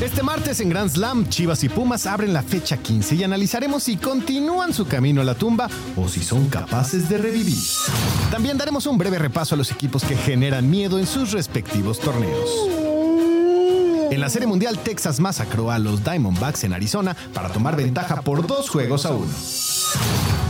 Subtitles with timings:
[0.00, 3.96] Este martes en Grand Slam, Chivas y Pumas abren la fecha 15 y analizaremos si
[3.96, 7.62] continúan su camino a la tumba o si son capaces de revivir.
[8.30, 12.50] También daremos un breve repaso a los equipos que generan miedo en sus respectivos torneos.
[14.10, 18.46] En la Serie Mundial, Texas masacró a los Diamondbacks en Arizona para tomar ventaja por
[18.46, 19.32] dos juegos a uno.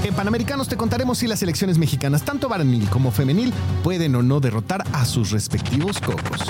[0.03, 4.41] En Panamericanos te contaremos si las selecciones mexicanas, tanto varonil como femenil, pueden o no
[4.41, 6.41] derrotar a sus respectivos cocos.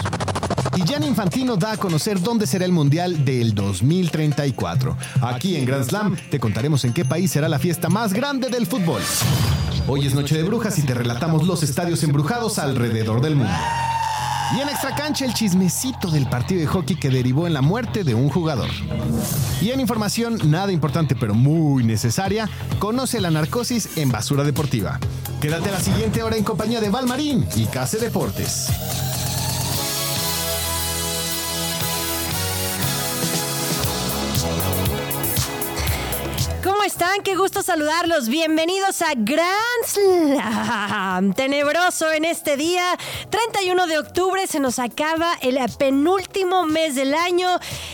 [0.77, 4.97] Y Gianni Infantino da a conocer dónde será el Mundial del 2034.
[5.22, 8.66] Aquí en Grand Slam te contaremos en qué país será la fiesta más grande del
[8.66, 9.00] fútbol.
[9.86, 13.53] Hoy es Noche de Brujas y te relatamos los estadios embrujados alrededor del mundo.
[14.56, 18.03] Y en extra cancha el chismecito del partido de hockey que derivó en la muerte
[18.03, 18.70] de un jugador.
[19.61, 24.98] Y en información nada importante pero muy necesaria, conoce la narcosis en basura deportiva.
[25.41, 28.69] Quédate a la siguiente hora en compañía de Valmarín y Case Deportes.
[36.85, 37.23] Están?
[37.23, 38.29] Qué gusto saludarlos.
[38.29, 39.55] Bienvenidos a Grand
[39.87, 41.33] Slam.
[41.33, 42.99] Tenebroso en este día.
[43.31, 47.49] 31 de octubre se nos acaba el penúltimo mes del año.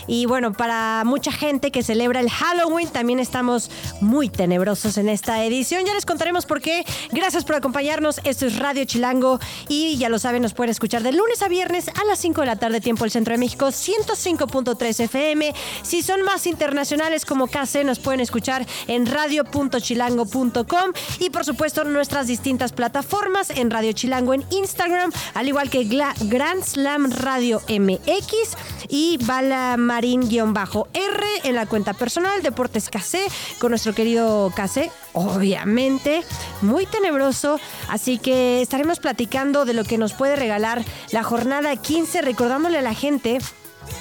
[0.07, 5.41] Y bueno, para mucha gente que celebra el Halloween, también estamos muy tenebrosos en esta
[5.45, 5.85] edición.
[5.85, 6.83] Ya les contaremos por qué.
[7.11, 8.19] Gracias por acompañarnos.
[8.25, 9.39] Esto es Radio Chilango.
[9.69, 12.47] Y ya lo saben, nos pueden escuchar de lunes a viernes a las 5 de
[12.47, 15.53] la tarde, tiempo del Centro de México, 105.3 FM.
[15.81, 22.27] Si son más internacionales como KC, nos pueden escuchar en radio.chilango.com y por supuesto nuestras
[22.27, 28.57] distintas plataformas en Radio Chilango en Instagram, al igual que Grand Slam Radio MX
[28.89, 33.17] y Bala Marín-R en la cuenta personal Deportes KC
[33.59, 36.23] con nuestro querido KC, obviamente,
[36.61, 42.21] muy tenebroso, así que estaremos platicando de lo que nos puede regalar la jornada 15,
[42.21, 43.39] recordándole a la gente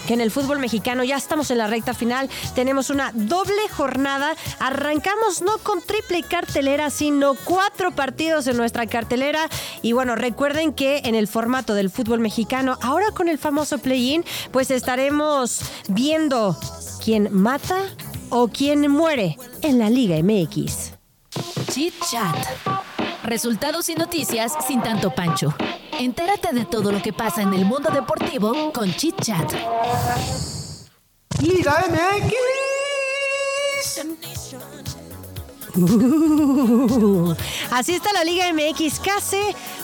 [0.07, 4.35] que en el fútbol mexicano ya estamos en la recta final, tenemos una doble jornada,
[4.59, 9.49] arrancamos no con triple cartelera, sino cuatro partidos en nuestra cartelera
[9.83, 14.25] y bueno, recuerden que en el formato del fútbol mexicano, ahora con el famoso play-in,
[14.53, 16.57] pues estaremos viendo
[17.05, 17.79] quién mata
[18.29, 20.93] o quién muere en la Liga MX.
[21.73, 22.90] Chit Chat.
[23.31, 25.55] Resultados y noticias sin tanto pancho.
[26.01, 29.53] Entérate de todo lo que pasa en el mundo deportivo con Chit Chat.
[31.41, 32.35] Liga MX.
[35.77, 37.35] Uh,
[37.71, 39.37] así está la Liga MX, casi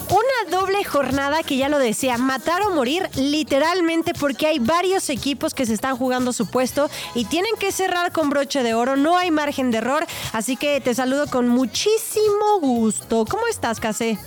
[0.09, 5.53] una doble jornada que ya lo decía, matar o morir literalmente porque hay varios equipos
[5.53, 9.17] que se están jugando su puesto y tienen que cerrar con broche de oro, no
[9.17, 13.25] hay margen de error, así que te saludo con muchísimo gusto.
[13.29, 14.17] ¿Cómo estás, Case?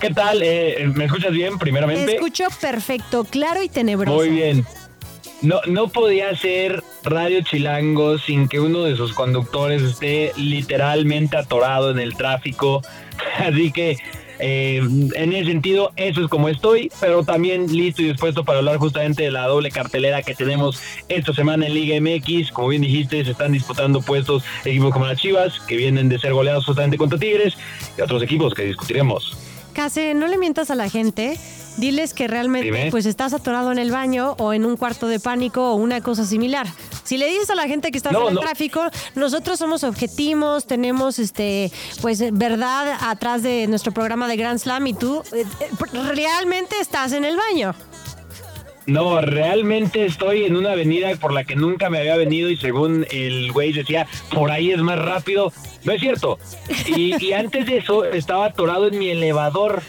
[0.00, 0.42] ¿Qué tal?
[0.42, 2.14] Eh, ¿Me escuchas bien, Te primeramente?
[2.14, 4.16] escucho perfecto, claro y tenebroso.
[4.16, 4.66] Muy bien.
[5.42, 11.90] No, no podía ser Radio Chilango sin que uno de sus conductores esté literalmente atorado
[11.90, 12.82] en el tráfico.
[13.38, 13.96] Así que,
[14.38, 14.80] eh,
[15.14, 19.22] en ese sentido, eso es como estoy, pero también listo y dispuesto para hablar justamente
[19.22, 22.50] de la doble cartelera que tenemos esta semana en Liga MX.
[22.52, 26.32] Como bien dijiste, se están disputando puestos equipos como las Chivas, que vienen de ser
[26.32, 27.56] goleados justamente contra Tigres,
[27.96, 29.36] y otros equipos que discutiremos.
[29.72, 31.38] Case, no le mientas a la gente.
[31.78, 32.90] Diles que realmente Dime.
[32.90, 36.24] pues estás atorado en el baño o en un cuarto de pánico o una cosa
[36.26, 36.66] similar.
[37.02, 38.40] Si le dices a la gente que estás No, en el no.
[38.40, 38.82] tráfico,
[39.14, 41.72] nosotros somos objetivos, tenemos este
[42.02, 45.68] pues verdad atrás de nuestro programa de Grand Slam y tú eh, eh,
[46.14, 47.74] realmente estás en el baño.
[48.84, 53.06] No, realmente estoy en una avenida por la que nunca me había venido y según
[53.12, 55.52] el güey decía, por ahí es más rápido.
[55.84, 56.38] No es cierto.
[56.88, 59.82] Y, y antes de eso estaba atorado en mi elevador.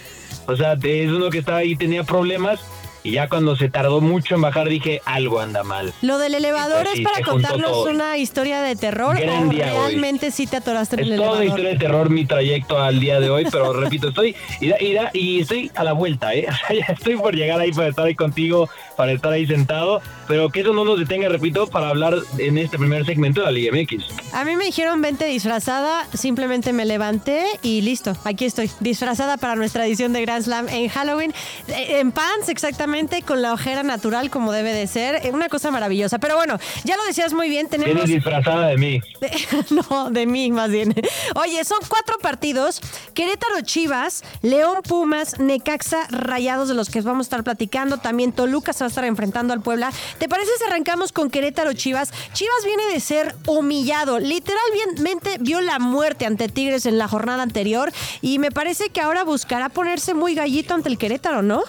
[0.47, 2.59] O sea, es uno que estaba ahí, tenía problemas.
[3.03, 5.93] Y ya cuando se tardó mucho en bajar dije, algo anda mal.
[6.01, 7.89] Lo del elevador es para contarnos todo.
[7.91, 9.57] una historia de terror Gran o hoy.
[9.57, 11.47] realmente sí te atoraste en Es el toda una elevador.
[11.59, 14.93] historia de terror mi trayecto al día de hoy, pero repito, estoy y, da- y,
[14.93, 16.47] da- y estoy a la vuelta, ¿eh?
[16.63, 20.01] O sea, ya estoy por llegar ahí para estar ahí contigo, para estar ahí sentado,
[20.27, 23.51] pero que eso no nos detenga, repito, para hablar en este primer segmento de la
[23.51, 24.33] Liga MX.
[24.33, 29.55] A mí me dijeron vente disfrazada, simplemente me levanté y listo, aquí estoy, disfrazada para
[29.55, 31.33] nuestra edición de Grand Slam en Halloween,
[31.67, 35.25] eh, en pants exactamente, perfectamente con la ojera natural como debe de ser.
[35.25, 36.19] Eh, Una cosa maravillosa.
[36.19, 38.05] Pero bueno, ya lo decías muy bien, tenemos...
[38.05, 39.01] Disfrazada de mí.
[39.71, 40.93] no, de mí más bien.
[41.35, 42.81] Oye, son cuatro partidos.
[43.15, 47.97] Querétaro Chivas, León Pumas, Necaxa Rayados de los que vamos a estar platicando.
[47.97, 49.91] También Toluca se va a estar enfrentando al Puebla.
[50.19, 52.11] ¿Te parece si arrancamos con Querétaro Chivas?
[52.33, 54.19] Chivas viene de ser humillado.
[54.19, 57.91] Literalmente vio la muerte ante Tigres en la jornada anterior
[58.21, 61.63] y me parece que ahora buscará ponerse muy gallito ante el Querétaro, ¿no?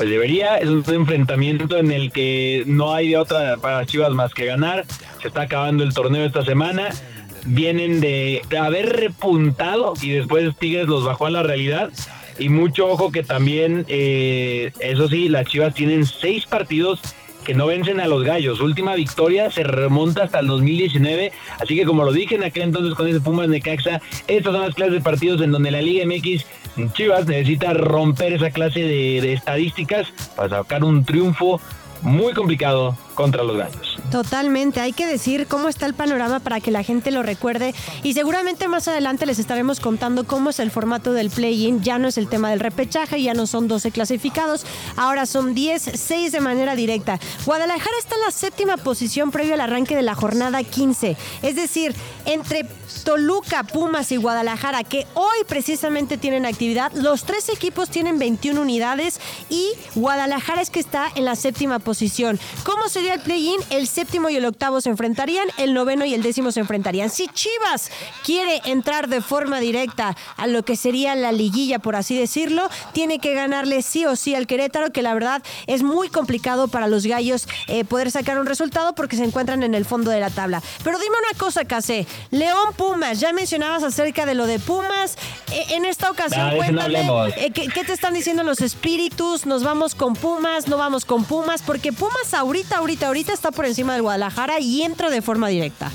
[0.00, 4.32] Pues debería, es un enfrentamiento en el que no hay de otra para Chivas más
[4.32, 4.86] que ganar.
[5.20, 6.88] Se está acabando el torneo esta semana.
[7.44, 11.90] Vienen de haber repuntado y después Tigres los bajó a la realidad.
[12.38, 17.02] Y mucho ojo que también, eh, eso sí, las Chivas tienen seis partidos
[17.44, 18.60] que no vencen a los gallos.
[18.60, 21.32] Última victoria se remonta hasta el 2019.
[21.60, 24.74] Así que como lo dije en aquel entonces con ese Pumas Necaxa, estas son las
[24.74, 26.46] clases de partidos en donde la Liga MX
[26.92, 31.60] Chivas necesita romper esa clase de estadísticas para sacar un triunfo
[32.02, 33.98] muy complicado contra los gallos.
[34.10, 38.14] Totalmente, hay que decir cómo está el panorama para que la gente lo recuerde y
[38.14, 42.18] seguramente más adelante les estaremos contando cómo es el formato del play-in, ya no es
[42.18, 46.74] el tema del repechaje, ya no son 12 clasificados, ahora son 10, 6 de manera
[46.74, 47.20] directa.
[47.44, 51.94] Guadalajara está en la séptima posición previo al arranque de la jornada 15, es decir,
[52.24, 52.66] entre
[53.04, 59.20] Toluca, Pumas y Guadalajara, que hoy precisamente tienen actividad, los tres equipos tienen 21 unidades
[59.48, 62.38] y Guadalajara es que está en la séptima posición.
[62.64, 63.60] ¿Cómo sería el play-in?
[63.70, 67.10] El séptimo y el octavo se enfrentarían, el noveno y el décimo se enfrentarían.
[67.10, 67.90] Si Chivas
[68.24, 73.18] quiere entrar de forma directa a lo que sería la liguilla, por así decirlo, tiene
[73.18, 77.06] que ganarle sí o sí al Querétaro, que la verdad es muy complicado para los
[77.06, 80.62] gallos eh, poder sacar un resultado porque se encuentran en el fondo de la tabla.
[80.84, 82.06] Pero dime una cosa, Casé.
[82.30, 85.16] León Pumas, ya mencionabas acerca de lo de Pumas.
[85.52, 89.46] Eh, en esta ocasión, Ah, no cuéntame, eh, ¿qué, qué te están diciendo los espíritus?
[89.46, 90.68] ¿Nos vamos con Pumas?
[90.68, 91.62] ¿No vamos con Pumas?
[91.62, 95.90] Porque Pumas ahorita, ahorita, ahorita está por encima del Guadalajara y entra de forma directa.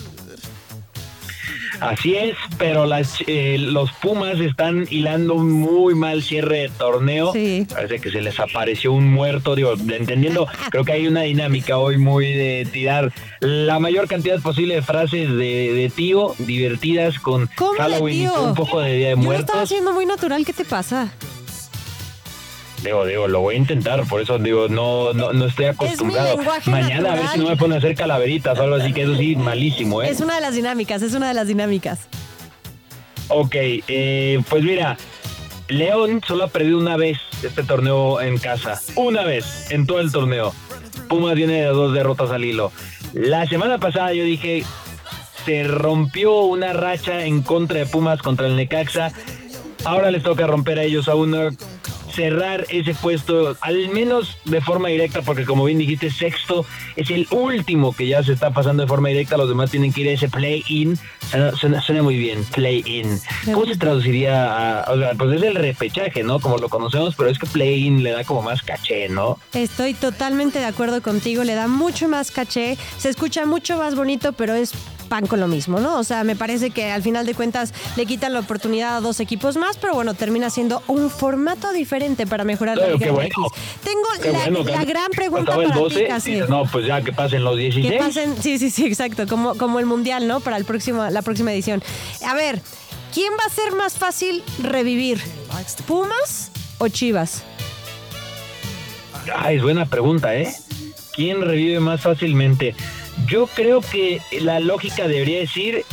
[1.81, 7.33] Así es, pero las, eh, los Pumas están hilando un muy mal cierre de torneo.
[7.33, 7.68] Sí.
[7.69, 11.97] Parece que se les apareció un muerto, digo, entendiendo, creo que hay una dinámica hoy
[11.97, 17.74] muy de tirar la mayor cantidad posible de frases de, de tío, divertidas con ¿Cómo
[17.74, 19.56] de Halloween y con un poco de Día de Yo lo estaba Muertos.
[19.57, 21.12] haciendo muy natural, ¿qué te pasa?
[22.86, 26.38] Digo, digo, lo voy a intentar, por eso digo, no, no, no estoy acostumbrado.
[26.68, 29.16] Mañana a ver si no me ponen a hacer calaveritas o algo así, que eso
[29.16, 30.10] sí, malísimo, ¿eh?
[30.10, 32.02] Es una de las dinámicas, es una de las dinámicas.
[33.30, 34.98] Ok, eh, pues mira,
[35.68, 38.80] León solo ha perdido una vez este torneo en casa.
[38.96, 40.54] Una vez en todo el torneo.
[41.10, 42.72] Pumas viene de dos derrotas al hilo.
[43.14, 44.64] La semana pasada yo dije,
[45.44, 49.12] se rompió una racha en contra de Pumas contra el Necaxa.
[49.86, 51.50] Ahora les toca romper a ellos a uno,
[52.15, 56.65] cerrar ese puesto, al menos de forma directa, porque como bien dijiste, sexto
[56.95, 59.38] es el último que ya se está pasando de forma directa.
[59.38, 60.97] Los demás tienen que ir a ese play-in.
[61.29, 63.19] Suena, suena- suena muy bien, play-in.
[63.53, 64.91] ¿Cómo se traduciría a.?
[64.94, 66.39] O sea, pues es el repechaje, ¿no?
[66.39, 69.38] Como lo conocemos, pero es que play-in le da como más caché, ¿no?
[69.53, 74.33] Estoy totalmente de acuerdo contigo, le da mucho más caché, se escucha mucho más bonito,
[74.33, 74.71] pero es
[75.06, 75.98] pan con lo mismo, ¿no?
[75.98, 79.19] O sea, me parece que al final de cuentas le quitan la oportunidad a dos
[79.19, 83.30] equipos más, pero bueno, termina siendo un formato diferente para mejorar la Liga bueno.
[83.84, 86.36] Tengo la, bueno, la gran pregunta para 12, ti, Casi.
[86.50, 87.91] No, pues ya que pasen los 16.
[87.91, 90.39] Que pasen, sí, sí, sí, exacto, como, como el mundial, ¿no?
[90.39, 91.82] Para el próximo, la próxima edición.
[92.25, 92.62] A ver,
[93.13, 95.22] ¿quién va a ser más fácil revivir?
[95.88, 97.44] ¿Pumas o Chivas?
[99.36, 100.53] Ay, es buena pregunta, ¿eh?
[101.15, 102.75] ¿Quién revive más fácilmente?
[103.27, 105.84] Yo creo que la lógica debería decir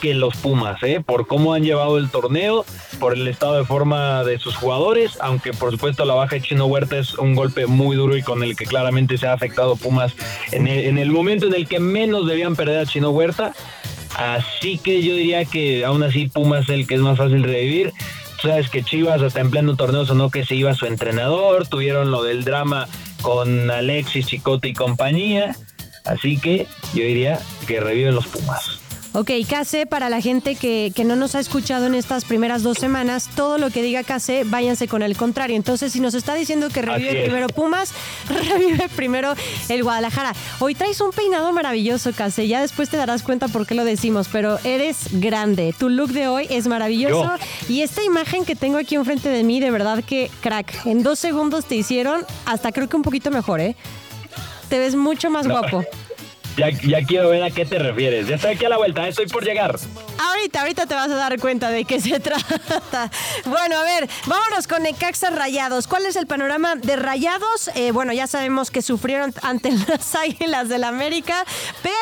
[0.00, 1.02] que los Pumas, ¿eh?
[1.04, 2.64] Por cómo han llevado el torneo,
[3.00, 6.66] por el estado de forma de sus jugadores, aunque por supuesto la baja de Chino
[6.66, 10.14] Huerta es un golpe muy duro y con el que claramente se ha afectado Pumas
[10.52, 13.54] en el, en el momento en el que menos debían perder a Chino Huerta.
[14.16, 17.92] Así que yo diría que aún así Pumas es el que es más fácil revivir.
[18.40, 22.10] Tú sabes que Chivas hasta en pleno torneo sonó que se iba su entrenador, tuvieron
[22.10, 22.88] lo del drama
[23.22, 25.56] con Alexis, Chicote y compañía.
[26.04, 28.78] Así que yo diría que reviven los Pumas.
[29.16, 32.78] Ok, Case, para la gente que, que no nos ha escuchado en estas primeras dos
[32.78, 35.54] semanas, todo lo que diga Case, váyanse con el contrario.
[35.54, 37.92] Entonces, si nos está diciendo que revive primero Pumas,
[38.28, 39.34] revive primero
[39.68, 40.34] el Guadalajara.
[40.58, 42.48] Hoy traes un peinado maravilloso, Case.
[42.48, 45.72] Ya después te darás cuenta por qué lo decimos, pero eres grande.
[45.78, 47.30] Tu look de hoy es maravilloso.
[47.68, 50.86] Y esta imagen que tengo aquí enfrente de mí, de verdad que crack.
[50.86, 53.76] En dos segundos te hicieron hasta creo que un poquito mejor, ¿eh?
[54.74, 55.60] Te ves mucho más No.
[55.60, 55.84] guapo.
[56.56, 58.26] Ya, ya quiero ver a qué te refieres.
[58.26, 59.76] Ya estoy aquí a la vuelta, estoy por llegar.
[60.18, 63.08] Ahorita, ahorita te vas a dar cuenta de qué se trata.
[63.44, 65.86] Bueno, a ver, vámonos con Necaxa Rayados.
[65.86, 67.70] ¿Cuál es el panorama de Rayados?
[67.76, 71.44] Eh, bueno, ya sabemos que sufrieron ante las Águilas del América,
[71.84, 71.94] pero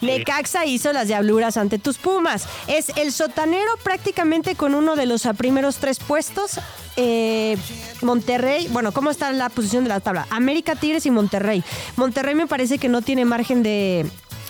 [0.00, 2.48] Necaxa hizo las diabluras ante tus Pumas.
[2.66, 6.60] Es el sotanero prácticamente con uno de los primeros tres puestos.
[6.96, 7.56] Eh,
[8.02, 10.26] Monterrey, bueno, ¿cómo está la posición de la tabla?
[10.30, 11.62] América, Tigres y Monterrey.
[11.96, 14.06] Monterrey me parece que no tiene margen de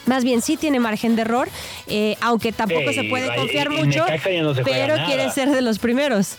[0.07, 1.49] más bien sí tiene margen de error,
[1.89, 4.05] eh, aunque tampoco se puede confiar mucho,
[4.65, 6.39] pero quiere ser de los primeros.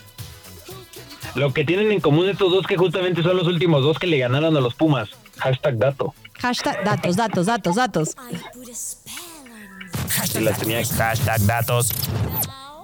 [1.34, 4.18] Lo que tienen en común estos dos que justamente son los últimos dos que le
[4.18, 5.10] ganaron a los Pumas.
[5.36, 6.14] Hashtag dato.
[6.38, 8.16] Hashtag datos, datos, datos, datos.
[10.08, 11.92] Hashtag, datos.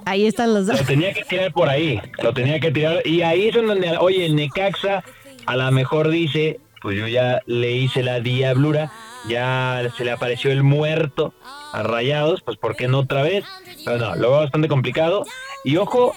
[0.05, 0.83] Ahí están los datos.
[0.83, 2.01] Lo tenía que tirar por ahí.
[2.23, 3.07] Lo tenía que tirar.
[3.07, 5.03] Y ahí es donde, oye, el Necaxa
[5.47, 8.91] a lo mejor dice, pues yo ya le hice la diablura
[9.29, 11.35] ya se le apareció el muerto
[11.73, 13.45] a Rayados, pues ¿por qué no otra vez?
[13.85, 15.25] Pero no, lo veo bastante complicado.
[15.65, 16.15] Y ojo,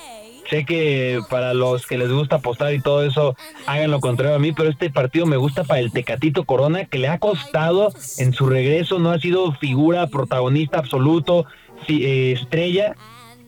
[0.49, 3.35] sé que para los que les gusta apostar y todo eso,
[3.65, 6.97] hagan lo contrario a mí, pero este partido me gusta para el Tecatito Corona, que
[6.97, 11.45] le ha costado en su regreso, no ha sido figura, protagonista absoluto,
[11.87, 12.95] eh, estrella,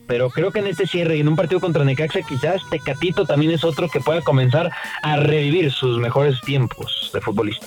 [0.06, 3.52] pero creo que en este cierre y en un partido contra Necaxa, quizás Tecatito también
[3.52, 4.70] es otro que pueda comenzar
[5.02, 7.66] a revivir sus mejores tiempos de futbolista.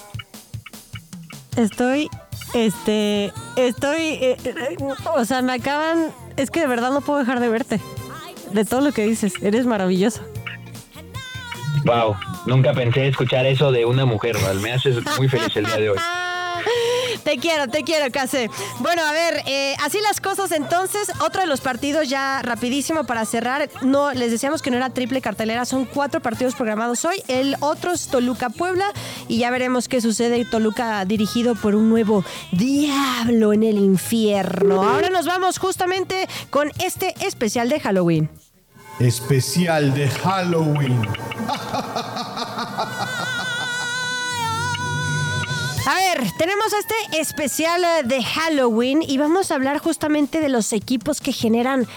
[1.55, 2.09] Estoy,
[2.53, 4.77] este, estoy, eh, eh,
[5.15, 7.79] o sea, me acaban, es que de verdad no puedo dejar de verte.
[8.53, 10.21] De todo lo que dices, eres maravilloso.
[11.85, 14.59] Wow, nunca pensé escuchar eso de una mujer, Val.
[14.59, 15.97] Me haces muy feliz el día de hoy.
[17.23, 18.49] Te quiero, te quiero, Case.
[18.79, 21.11] Bueno, a ver, eh, así las cosas entonces.
[21.21, 23.69] Otro de los partidos ya rapidísimo para cerrar.
[23.81, 27.21] No, les decíamos que no era triple cartelera, son cuatro partidos programados hoy.
[27.27, 28.85] El otro es Toluca Puebla
[29.27, 30.43] y ya veremos qué sucede.
[30.45, 34.83] Toluca dirigido por un nuevo diablo en el infierno.
[34.83, 38.29] Ahora nos vamos justamente con este especial de Halloween.
[38.99, 41.07] Especial de Halloween.
[46.23, 51.19] ver, tenemos este especial eh, de Halloween y vamos a hablar justamente de los equipos
[51.19, 51.87] que generan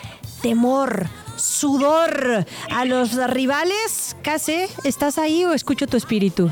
[0.42, 1.06] temor,
[1.36, 4.16] sudor a los rivales.
[4.22, 6.50] Case, ¿estás ahí o escucho tu espíritu?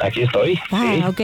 [0.00, 0.58] Aquí estoy.
[0.70, 1.20] Ah, ok.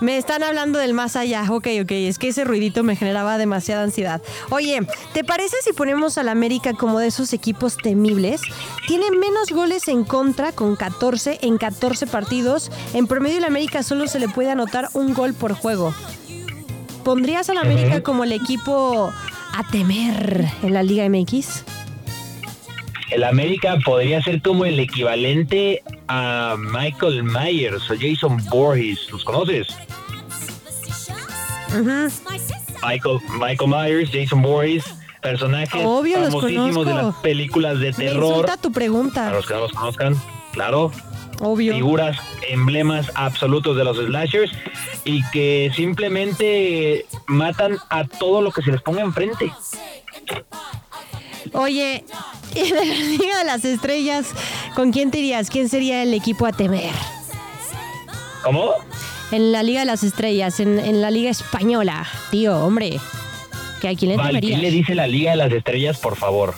[0.00, 1.44] Me están hablando del más allá.
[1.50, 1.90] Ok, ok.
[1.90, 4.22] Es que ese ruidito me generaba demasiada ansiedad.
[4.50, 4.80] Oye,
[5.12, 8.40] ¿te parece si ponemos al América como de esos equipos temibles?
[8.86, 12.70] Tiene menos goles en contra con 14 en 14 partidos.
[12.94, 15.92] En promedio el América solo se le puede anotar un gol por juego.
[17.04, 19.12] ¿Pondrías al América como el equipo
[19.52, 21.77] a temer en la Liga MX?
[23.10, 29.10] El América podría ser como el equivalente a Michael Myers o Jason Voorhees.
[29.10, 29.68] ¿Los conoces?
[32.82, 34.84] Michael, Michael Myers, Jason Voorhees,
[35.22, 38.46] personajes famosísimos de las películas de terror.
[38.46, 39.24] Me tu pregunta.
[39.24, 40.16] Para los que no los conozcan,
[40.52, 40.92] claro.
[41.40, 41.72] Obvio.
[41.72, 44.50] Figuras, emblemas absolutos de los slashers
[45.04, 49.52] y que simplemente matan a todo lo que se les ponga enfrente.
[51.52, 52.04] Oye,
[52.54, 54.28] y de la Liga de las Estrellas,
[54.74, 55.50] ¿con quién te irías?
[55.50, 56.92] ¿Quién sería el equipo a temer?
[58.42, 58.72] ¿Cómo?
[59.30, 62.06] En la Liga de las Estrellas, en, la Liga Española.
[62.30, 62.98] Tío, hombre.
[63.80, 66.54] ¿Que ¿A quién le ¿Quién le dice la Liga de las Estrellas, por favor?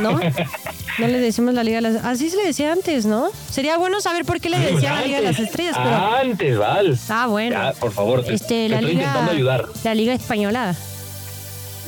[0.00, 0.18] ¿No?
[0.98, 3.28] No le decimos la Liga de las Así se le decía antes, ¿no?
[3.50, 5.94] Sería bueno saber por qué le decía la Liga de las Estrellas, pero...
[5.94, 6.98] Antes, Val.
[7.10, 7.60] Ah, bueno.
[7.78, 9.66] por favor, te, este, la estoy Liga, intentando ayudar.
[9.84, 10.74] La Liga Española.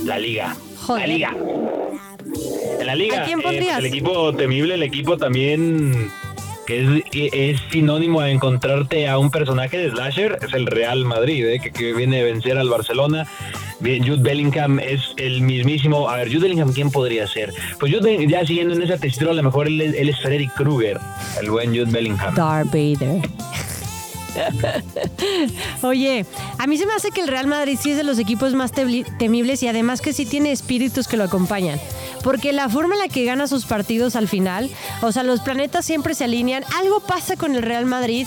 [0.04, 0.54] La Liga.
[0.88, 1.34] La Liga.
[2.88, 6.10] La liga, ¿A quién eh, el equipo temible, el equipo también
[6.66, 11.60] que es, sinónimo de encontrarte a un personaje de slasher, es el Real Madrid, eh,
[11.60, 13.26] que, viene a vencer al Barcelona.
[13.80, 16.08] Jude Bellingham es el mismísimo.
[16.08, 17.52] A ver, Jude Bellingham, ¿quién podría ser?
[17.78, 20.98] Pues Jude, ya siguiendo en esa tesitura, a lo mejor él, él es Freddy Krueger,
[21.42, 22.34] el buen Jude Bellingham.
[22.34, 23.20] Darth Vader.
[25.82, 26.26] Oye,
[26.58, 28.72] a mí se me hace que el Real Madrid sí es de los equipos más
[28.72, 31.80] temibles y además que sí tiene espíritus que lo acompañan.
[32.22, 34.70] Porque la forma en la que gana sus partidos al final,
[35.02, 36.64] o sea, los planetas siempre se alinean.
[36.78, 38.26] Algo pasa con el Real Madrid.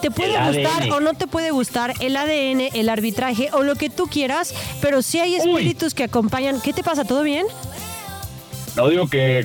[0.00, 3.90] Te puede gustar o no te puede gustar el ADN, el arbitraje o lo que
[3.90, 6.60] tú quieras, pero sí hay espíritus que acompañan.
[6.60, 7.04] ¿Qué te pasa?
[7.04, 7.46] ¿Todo bien?
[8.78, 9.44] No digo que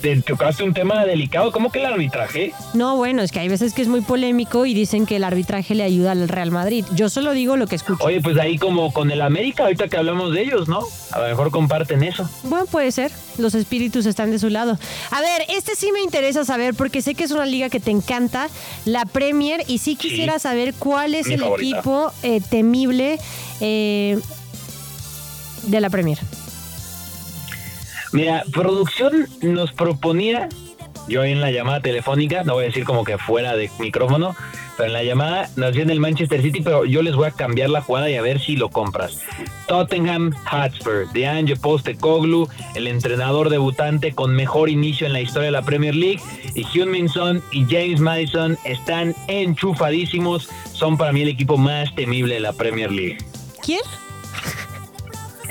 [0.00, 2.52] te tocaste un tema delicado, ¿cómo que el arbitraje?
[2.74, 5.76] No, bueno, es que hay veces que es muy polémico y dicen que el arbitraje
[5.76, 6.84] le ayuda al Real Madrid.
[6.92, 8.02] Yo solo digo lo que escucho.
[8.02, 10.80] Oye, pues ahí como con el América, ahorita que hablamos de ellos, ¿no?
[11.12, 12.28] A lo mejor comparten eso.
[12.42, 13.12] Bueno, puede ser.
[13.38, 14.76] Los espíritus están de su lado.
[15.12, 17.92] A ver, este sí me interesa saber porque sé que es una liga que te
[17.92, 18.48] encanta,
[18.84, 21.76] la Premier, y sí quisiera saber cuál es Mi el favorita.
[21.78, 23.20] equipo eh, temible
[23.60, 24.18] eh,
[25.68, 26.18] de la Premier.
[28.12, 30.48] Mira, producción nos proponía,
[31.08, 34.36] yo en la llamada telefónica, no voy a decir como que fuera de micrófono,
[34.76, 37.70] pero en la llamada nos decían el Manchester City, pero yo les voy a cambiar
[37.70, 39.18] la jugada y a ver si lo compras.
[39.66, 45.52] Tottenham Hotspur, de Ange Postecoglou, el entrenador debutante con mejor inicio en la historia de
[45.52, 46.20] la Premier League,
[46.54, 47.08] y Heung-Min
[47.50, 52.92] y James Madison están enchufadísimos, son para mí el equipo más temible de la Premier
[52.92, 53.18] League.
[53.62, 53.80] ¿Quién?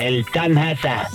[0.02, 1.08] El Tan Hata.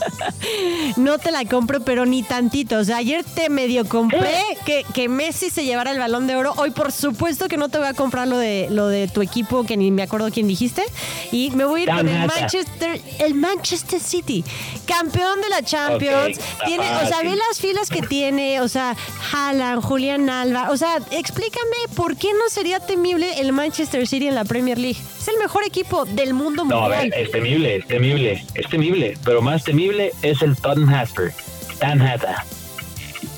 [0.95, 2.77] No te la compro, pero ni tantito.
[2.77, 6.53] O sea, ayer te medio compré que, que Messi se llevara el balón de oro.
[6.57, 9.63] Hoy, por supuesto, que no te voy a comprar lo de, lo de tu equipo,
[9.63, 10.83] que ni me acuerdo quién dijiste.
[11.31, 12.27] Y me voy a ir con el.
[12.27, 14.43] Manchester, el Manchester City,
[14.85, 16.39] campeón de la Champions.
[16.65, 17.39] Tiene, o sea, ve fácil.
[17.47, 18.61] las filas que tiene.
[18.61, 18.95] O sea,
[19.31, 20.71] Haaland, Julián Alba.
[20.71, 24.99] O sea, explícame por qué no sería temible el Manchester City en la Premier League.
[25.27, 27.09] Es el mejor equipo del mundo No, a mundial.
[27.09, 31.33] ver, es temible, es temible, es temible, pero más temible es el Tottenham Hotspur.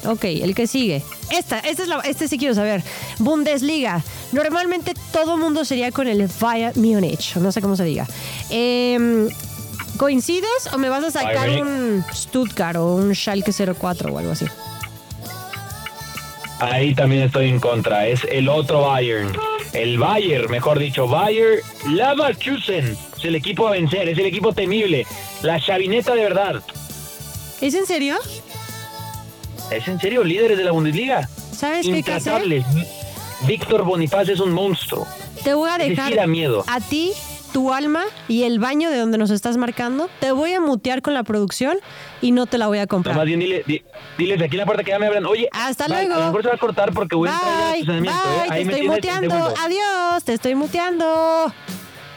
[0.05, 1.01] Ok, el que sigue.
[1.31, 2.83] Esta, esta es la, este sí quiero saber.
[3.17, 4.03] Bundesliga.
[4.33, 7.35] Normalmente todo mundo sería con el Bayern Múnich.
[7.37, 8.05] No sé cómo se diga.
[8.51, 9.27] Em,
[9.97, 14.31] ¿Coincides o me vas a sacar Bayern un Stuttgart o un Schalke 04 o algo
[14.31, 14.45] así?
[16.59, 19.31] Ahí también estoy en contra, es el otro Bayern.
[19.73, 22.97] El Bayern, mejor dicho, Bayern Leverkusen.
[23.17, 25.05] Es el equipo a vencer, es el equipo temible.
[25.41, 26.61] La chavineta de verdad.
[27.61, 28.17] ¿Es en serio?
[29.71, 30.23] ¿Es en serio?
[30.23, 31.29] Líderes de la Bundesliga.
[31.51, 31.97] ¿Sabes qué?
[31.97, 32.65] Intratables.
[33.47, 35.07] Víctor Bonifaz es un monstruo.
[35.43, 36.65] Te voy a dejar miedo.
[36.67, 37.11] a ti,
[37.53, 40.09] tu alma y el baño de donde nos estás marcando.
[40.19, 41.77] Te voy a mutear con la producción
[42.21, 43.15] y no te la voy a comprar.
[43.15, 43.83] más bien dile, di-
[44.17, 45.25] diles aquí en la puerta que ya me abran.
[45.25, 46.13] Oye, Hasta bye, luego.
[46.15, 48.47] A lo mejor se va a cortar porque voy a entrar Bye, estacionamiento, ¿eh?
[48.49, 49.53] Ahí te estoy en muteando.
[49.61, 51.53] Adiós, te estoy muteando.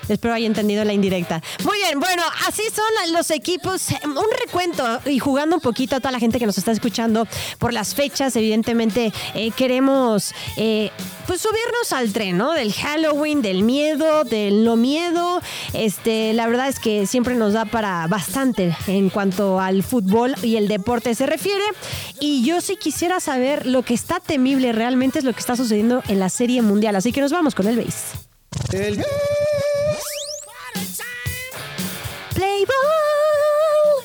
[0.08, 1.42] Espero haya entendido la indirecta.
[1.64, 3.88] Muy bien, bueno, así son los equipos.
[4.04, 7.26] Un recuento y jugando un poquito a toda la gente que nos está escuchando
[7.58, 8.34] por las fechas.
[8.36, 10.90] Evidentemente, eh, queremos eh,
[11.26, 12.52] pues subirnos al tren, ¿no?
[12.52, 15.40] Del Halloween, del miedo, del no miedo.
[15.72, 20.56] Este, la verdad es que siempre nos da para bastante en cuanto al fútbol y
[20.56, 21.64] el deporte se refiere.
[22.20, 26.02] Y yo sí quisiera saber lo que está temible realmente es lo que está sucediendo
[26.08, 26.96] en la Serie Mundial.
[26.96, 28.18] Así que nos vamos con el base.
[28.72, 29.02] El
[32.42, 34.04] Play Ball.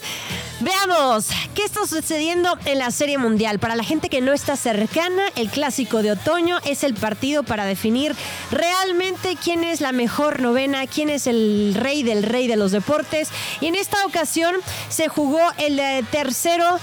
[0.60, 3.58] Veamos qué está sucediendo en la Serie Mundial.
[3.58, 7.65] Para la gente que no está cercana, el clásico de otoño es el partido para
[7.65, 8.15] definir
[8.52, 13.30] realmente quién es la mejor novena, quién es el rey del rey de los deportes.
[13.60, 14.54] Y en esta ocasión
[14.89, 16.80] se jugó el eh, tercero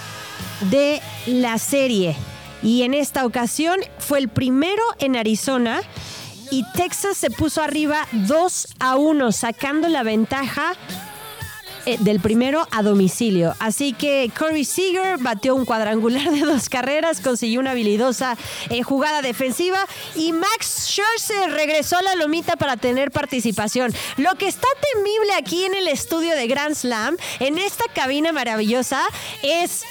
[0.70, 2.16] de la serie.
[2.64, 5.82] Y en esta ocasión fue el primero en Arizona.
[6.50, 10.74] Y Texas se puso arriba 2 a 1, sacando la ventaja
[11.86, 13.54] eh, del primero a domicilio.
[13.58, 18.36] Así que Corey Seager batió un cuadrangular de dos carreras, consiguió una habilidosa
[18.70, 23.92] eh, jugada defensiva y Max Scherzer regresó a la lomita para tener participación.
[24.16, 29.02] Lo que está temible aquí en el estudio de Grand Slam, en esta cabina maravillosa,
[29.42, 29.84] es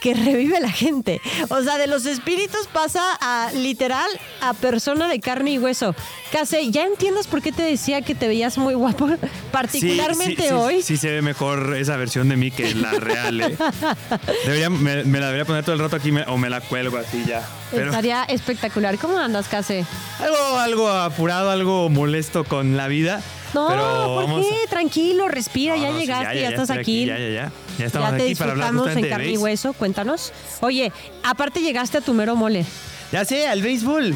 [0.00, 1.20] que revive la gente.
[1.48, 4.08] O sea, de los espíritus pasa a literal
[4.40, 5.94] a persona de carne y hueso.
[6.32, 9.08] Case, ¿ya entiendes por qué te decía que te veías muy guapo?
[9.52, 10.82] Particularmente Sí, sí, sí, hoy.
[10.82, 13.56] Sí, se ve mejor esa versión de mí que la real, ¿eh?
[14.44, 16.96] Debería, me, me la debería poner todo el rato aquí me- o me la cuelgo
[16.98, 17.46] así ya.
[17.70, 18.96] Pero Estaría espectacular.
[18.98, 19.84] ¿Cómo andas, Case?
[20.20, 23.22] algo, algo apurado, algo molesto con la vida.
[23.54, 24.50] No, pero ¿por qué?
[24.68, 27.06] Tranquilo, respira, No, ya no, llegaste, ya, ya estás estoy aquí.
[27.06, 27.52] Ya, ya, ya.
[27.78, 30.32] Ya estamos Ya te aquí para hablar disfrutamos en carne y hueso, cuéntanos.
[30.60, 32.64] Oye, aparte llegaste a tu mero mole.
[33.12, 34.14] Ya sé, al béisbol.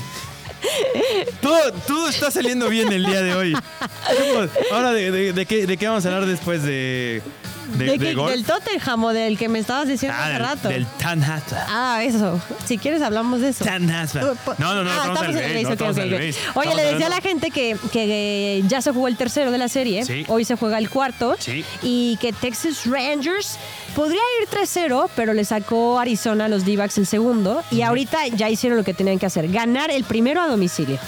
[1.41, 3.55] todo, todo está saliendo bien el día de hoy.
[4.73, 7.21] Ahora, de, de- de qué, ¿de qué vamos a hablar después de,
[7.73, 8.15] de, ¿De de qué?
[8.15, 8.31] golf?
[8.31, 10.69] ¿Del Tottenham o del que me estabas diciendo Ah, hace rato?
[10.69, 11.67] del Tan Hata.
[11.69, 12.41] Ah, eso.
[12.65, 13.65] Si quieres hablamos de eso.
[13.65, 14.35] Tan Hata.
[14.45, 15.57] Po- No, no, no, Ah, estamos en el.
[15.57, 19.59] Oye, Estamos le decía a la gente que, que ya se jugó el tercero de
[19.59, 20.05] la serie.
[20.05, 20.25] Sí.
[20.29, 21.37] Hoy se juega el cuarto.
[21.39, 21.65] Sí.
[21.83, 23.59] Y que Texas Rangers
[23.95, 27.63] podría ir 3-0, pero le sacó Arizona a los D-backs el segundo.
[27.71, 30.99] Y ahorita ya hicieron lo que tenían que hacer: ganar el primero a domicilio.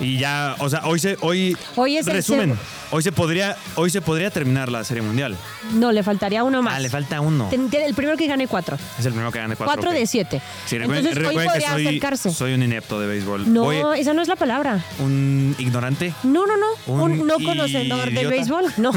[0.00, 2.52] Y ya, o sea, hoy se, hoy, Hoy es el resumen.
[2.52, 2.58] seg-
[2.92, 5.36] Hoy se podría, hoy se podría terminar la Serie Mundial.
[5.72, 6.74] No, le faltaría uno más.
[6.74, 7.48] Ah, le falta uno.
[7.50, 8.76] Ten- tiene- El primero que gane cuatro.
[8.98, 9.74] Es el primero que gane cuatro.
[9.74, 9.96] Cuatro ok.
[9.96, 10.40] de siete.
[10.66, 12.30] Sí, recuerden, Entonces hoy recuerden que podría soy, acercarse.
[12.32, 13.52] soy un inepto de béisbol.
[13.52, 14.84] No, Voy- esa no es la palabra.
[15.00, 16.12] un ignorante.
[16.22, 16.66] No, no, no.
[16.92, 18.28] Un Un, no conocedor de idiota.
[18.28, 18.64] béisbol.
[18.76, 18.92] No.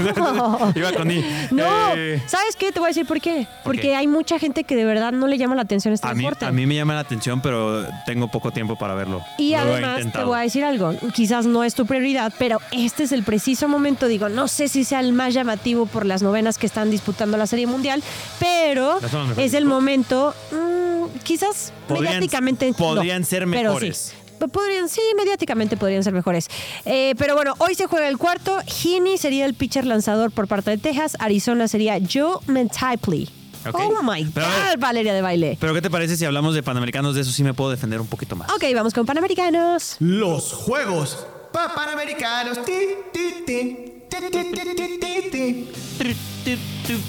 [0.75, 1.23] Iba con I.
[1.51, 1.65] No.
[1.95, 2.71] Eh, ¿Sabes qué?
[2.71, 3.47] Te voy a decir por qué.
[3.63, 6.13] ¿Por Porque hay mucha gente que de verdad no le llama la atención este a,
[6.13, 6.45] mí, deporte.
[6.45, 9.21] a mí me llama la atención, pero tengo poco tiempo para verlo.
[9.37, 10.27] Y No lo he además te intentado.
[10.27, 14.07] voy a decir algo, quizás no es tu prioridad, pero este es el preciso momento,
[14.07, 17.47] digo, no sé si sea el más llamativo por las novenas que están disputando la
[17.47, 18.03] Serie Mundial,
[18.39, 23.63] pero mejores es el momento, mm, quizás Podrían- mediáticamente no, podrían ser pero sí.
[23.63, 24.13] mejores.
[24.53, 26.47] Podrían, sí, mediáticamente podrían ser mejores.
[26.85, 28.57] Eh, pero bueno, hoy se juega el cuarto.
[28.65, 31.17] Heaney sería el pitcher lanzador por parte de Texas.
[31.19, 33.27] Arizona sería Joe Mentipley.
[33.73, 34.77] Oh my God, ver.
[34.77, 35.57] Valeria de baile.
[35.59, 37.15] Pero ¿qué te parece si hablamos de Panamericanos?
[37.15, 38.49] De eso sí me puedo defender un poquito más.
[38.51, 39.95] Ok, vamos con Panamericanos.
[39.99, 42.57] Los Juegos pa- Panamericanos.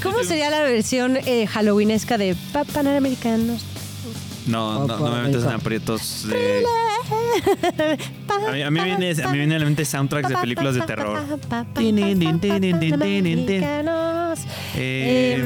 [0.02, 3.64] ¿Cómo sería la versión eh, halloweenesca de pa- Panamericanos?
[4.46, 6.64] No, no, no me metes en aprietos de...
[8.48, 10.80] A mí, a mí viene, a mí viene a la mente soundtracks de películas de
[10.82, 11.20] terror.
[12.90, 14.38] Panamericanos.
[14.76, 15.44] Eh,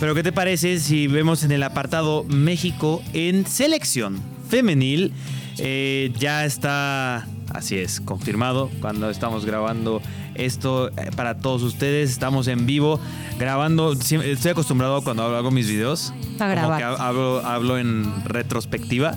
[0.00, 5.12] pero ¿qué te parece si vemos en el apartado México en selección femenil?
[5.58, 10.02] Eh, ya está, así es, confirmado cuando estamos grabando
[10.34, 12.10] esto eh, para todos ustedes.
[12.10, 13.00] Estamos en vivo
[13.38, 13.92] grabando.
[13.92, 16.12] Estoy acostumbrado cuando hago mis videos.
[16.34, 16.78] A como grabar.
[16.78, 19.16] que hablo, hablo en retrospectiva.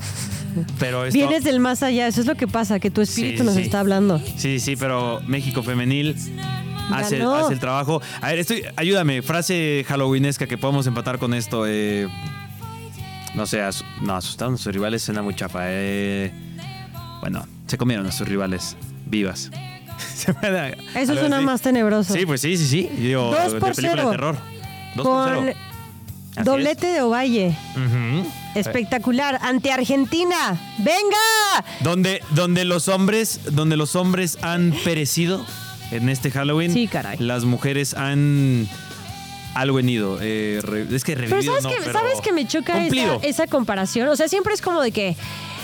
[0.80, 3.44] Pero esto, Vienes del más allá, eso es lo que pasa, que tu espíritu Sí,
[3.46, 3.62] nos sí.
[3.62, 4.20] está hablando.
[4.36, 6.16] Sí, sí, pero México femenil
[6.94, 7.36] hace, Ganó.
[7.36, 8.02] hace el trabajo.
[8.22, 11.66] A ver, estoy, ayúdame, frase halloweenesca que podemos empatar con esto.
[11.68, 12.08] eh,
[13.36, 13.62] no sé,
[14.02, 15.60] no, asustaron a sus rivales suena muy chafa.
[15.66, 16.32] eh.
[17.22, 18.76] bueno, se comieron a sus rivales
[19.06, 19.52] vivas.
[20.96, 21.46] Eso suena así.
[21.46, 22.14] más tenebroso.
[22.14, 22.90] Sí, pues sí, sí, sí.
[22.98, 24.10] Digo, Dos de por película cero.
[24.10, 24.38] de terror.
[24.96, 25.58] Dos por Con cero.
[26.36, 27.58] Así doblete de Ovalle.
[28.56, 29.40] Espectacular.
[29.42, 30.58] Ante Argentina.
[30.78, 31.66] ¡Venga!
[31.82, 35.46] Donde, donde los hombres, donde los hombres han perecido
[35.92, 36.72] en este Halloween.
[36.74, 37.18] Sí, caray.
[37.20, 38.68] Las mujeres han
[39.56, 40.20] algo venido.
[40.22, 43.48] eh, es que Pero revivido ¿sabes, no, que, pero ¿sabes que me choca esa, esa
[43.48, 44.08] comparación?
[44.10, 45.16] O sea, siempre es como de que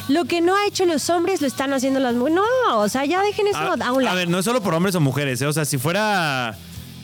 [0.07, 2.39] lo que no ha hecho los hombres lo están haciendo las mujeres.
[2.67, 4.15] No, o sea, ya dejen eso a, a, un a lado.
[4.17, 5.41] ver, no es solo por hombres o mujeres.
[5.41, 6.55] eh, O sea, si fuera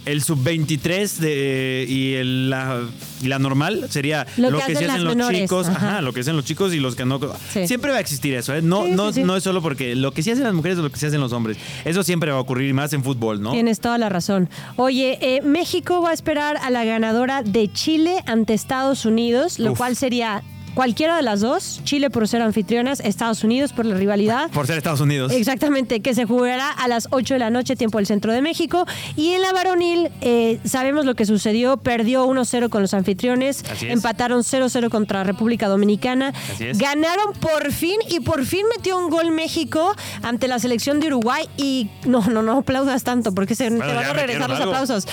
[0.06, 2.82] el sub-23 de- y el- la,
[3.22, 5.88] y la normal sería Lo lo, que que, hacen se hacen los menores, chicos, ajá.
[5.90, 7.20] ajá, lo que hacen los chicos y los que no.
[7.54, 7.68] Sí.
[7.68, 8.62] Siempre va a existir eso, ¿eh?
[8.62, 9.24] No, Sí, no, sí.
[9.24, 11.20] no es solo porque lo que sí hacen las mujeres es lo que sí hacen
[11.22, 11.58] los hombres.
[11.86, 13.52] Eso siempre va a ocurrir más en fútbol, ¿no?
[13.52, 14.50] Tienes toda la razón.
[14.76, 19.74] Oye, eh, México va a esperar a la ganadora de Chile ante Estados Unidos, lo
[19.74, 19.78] Uf.
[19.78, 20.42] cual sería
[20.74, 21.82] cualquiera de las dos.
[21.84, 24.50] Chile por ser anfitrionas, Estados Unidos por la rivalidad.
[24.52, 25.32] Por ser Estados Unidos.
[25.32, 28.86] Exactamente, que se jugará a las 8 de la noche, tiempo del centro de México.
[29.16, 34.44] Y en la varonil, eh, sabemos lo que sucedió: perdió 1-0 con los anfitriones, empataron
[34.44, 36.34] 0-0 contra República Dominicana,
[36.76, 41.46] ganaron por fin y por fin metió un gol México ante la selección de Uruguay.
[41.58, 44.60] Y no, no, no aplaudas tanto porque se, te Bueno, van ya a regresar los
[44.60, 44.72] algo.
[44.72, 45.08] aplausos.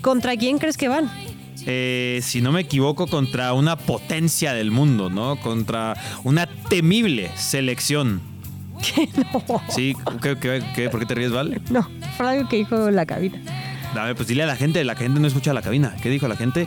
[0.00, 1.10] ¿Contra quién crees que van?
[1.70, 5.36] Eh, si no me equivoco, contra una potencia del mundo, ¿no?
[5.36, 8.22] Contra una temible selección.
[9.48, 10.88] no, Sí, ¿qué, qué, qué?
[10.88, 11.60] por qué te ríes, Val?
[11.70, 13.38] no, fue algo que dijo la cabina.
[13.94, 15.94] A ver, pues dile a la gente, la gente no escucha la cabina.
[16.02, 16.66] ¿Qué dijo la gente?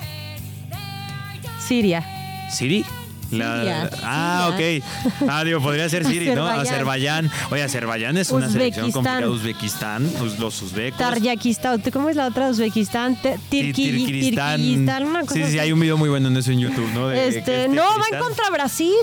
[1.59, 2.05] Siria.
[2.51, 2.85] ¿Siri?
[3.31, 4.83] La- Siria, ah, Siria.
[5.19, 5.29] ok.
[5.29, 6.47] Ah, digo, podría ser Siri, ¿no?
[6.47, 7.31] Azerbaiyán.
[7.51, 9.29] Oye, Azerbaiyán es una selección complicada.
[9.29, 10.99] Uzbekistán, uz- los uzbecos.
[10.99, 12.49] Tayikistán, ¿cómo es la otra?
[12.49, 13.17] Uzbekistán,
[13.49, 14.59] Tirquistán.
[15.33, 17.07] Sí, sí, hay un video muy bueno en eso en YouTube, ¿no?
[17.09, 18.95] De- Este, que es no, van contra Brasil.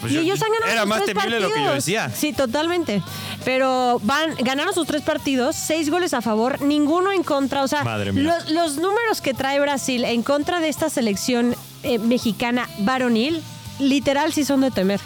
[0.00, 1.74] Pues y yo- ellos han ganado era sus más tres temible lo que yo partidos.
[1.76, 2.10] decía.
[2.12, 3.02] Sí, totalmente.
[3.44, 7.62] Pero van, ganaron sus tres partidos, seis goles a favor, ninguno en contra.
[7.62, 8.24] O sea, Madre mía.
[8.24, 13.42] Los, los números que trae Brasil en contra de esta selección eh, mexicana varonil,
[13.78, 15.00] literal sí son de temer.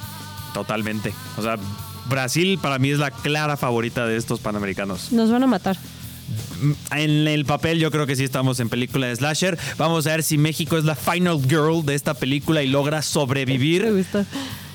[0.55, 1.13] Totalmente.
[1.37, 1.57] O sea,
[2.09, 5.13] Brasil para mí es la clara favorita de estos panamericanos.
[5.13, 5.77] Nos van a matar.
[6.93, 9.59] En el papel yo creo que sí estamos en película de slasher.
[9.77, 13.03] Vamos a ver si México es la final girl de esta película y logra Me
[13.03, 13.93] sobrevivir.
[13.93, 14.25] gusta.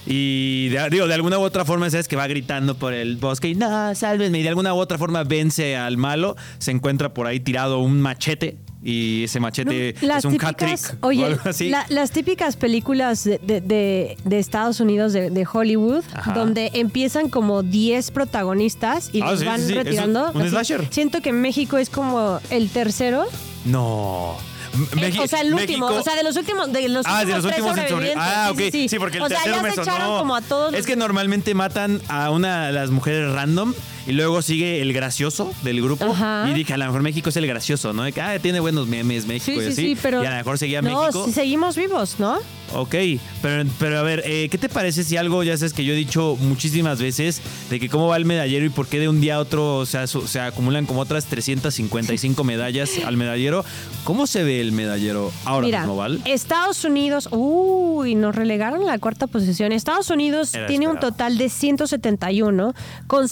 [0.06, 3.50] Y de, digo, de alguna u otra forma sabes que va gritando por el bosque
[3.50, 4.40] y no, sálvenme.
[4.40, 6.36] Y de alguna u otra forma vence al malo.
[6.60, 8.58] Se encuentra por ahí tirado un machete.
[8.84, 11.70] Y ese machete No, es un típicas- o Oye, algo así.
[11.70, 16.32] la- las típicas películas de, de- de- de Estados Unidos, de, de Hollywood, Ajá.
[16.34, 20.32] donde empiezan como 10 protagonistas y Ah, los sí, van sí, sí, es un- retirando.
[20.34, 20.50] un así.
[20.50, 20.88] slasher.
[20.90, 23.26] Siento que México es como el tercero.
[23.66, 24.36] No.
[24.74, 25.88] Eh, Mexi- o sea, el último.
[25.88, 27.90] México- O sea, de los últimos, de los Ah, de los tres últimos en sobre-
[27.90, 28.24] sobrevivientes.
[28.26, 28.60] Ah, Sí, ok.
[28.60, 29.00] sí, Sí, sí.
[29.00, 29.92] porque el o sea, ya me se sonó.
[29.92, 30.74] echaron como a todos.
[30.74, 33.74] Es que normalmente matan a una de las mujeres random
[34.08, 36.06] Y luego sigue el gracioso del grupo.
[36.06, 36.48] Ajá.
[36.50, 38.04] Y dije, a lo mejor México es el gracioso, ¿no?
[38.04, 39.96] De que, ah, tiene buenos memes México Sí, y sí, así.
[39.96, 41.26] sí, pero- Y a lo mejor seguía No, México.
[41.26, 42.38] si seguimos vivos, ¿no?
[42.74, 42.96] Ok,
[43.42, 45.96] pero, pero a ver, eh, ¿qué te parece si algo, ya sabes que yo he
[45.96, 49.36] dicho muchísimas veces, de que cómo va el medallero y por qué de un día
[49.36, 53.66] a otro o sea, su- se acumulan como otras 355 medallas al medallero?
[54.06, 56.22] ¿Cómo se ve el medallero ahora Mira, mismo, Val?
[56.26, 59.74] Estados Unidos, uy, nos relegaron a la cuarta posición.
[59.74, 62.74] Estados Unidos Era tiene un total de 171
[63.08, 63.28] con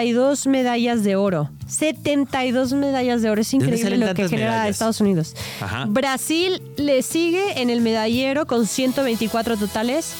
[0.00, 1.50] 72 medallas de oro.
[1.66, 3.40] 72 medallas de oro.
[3.42, 4.70] Es increíble lo que genera medallas?
[4.70, 5.36] Estados Unidos.
[5.60, 5.84] Ajá.
[5.86, 10.14] Brasil le sigue en el medallero con 124 totales.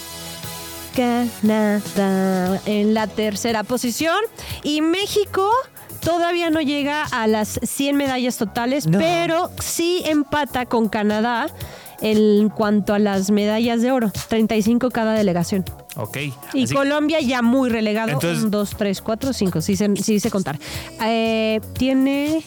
[0.95, 4.19] Canadá en la tercera posición
[4.63, 5.49] y México
[6.01, 11.47] todavía no llega a las 100 medallas totales, pero sí empata con Canadá
[12.01, 15.65] en cuanto a las medallas de oro, 35 cada delegación.
[16.01, 16.17] Ok.
[16.55, 20.19] Y así- Colombia ya muy relegado, Entonces- 1, 2, 3, 4, 5, sí sé, sí
[20.21, 20.59] sé contar.
[21.05, 22.43] Eh, tiene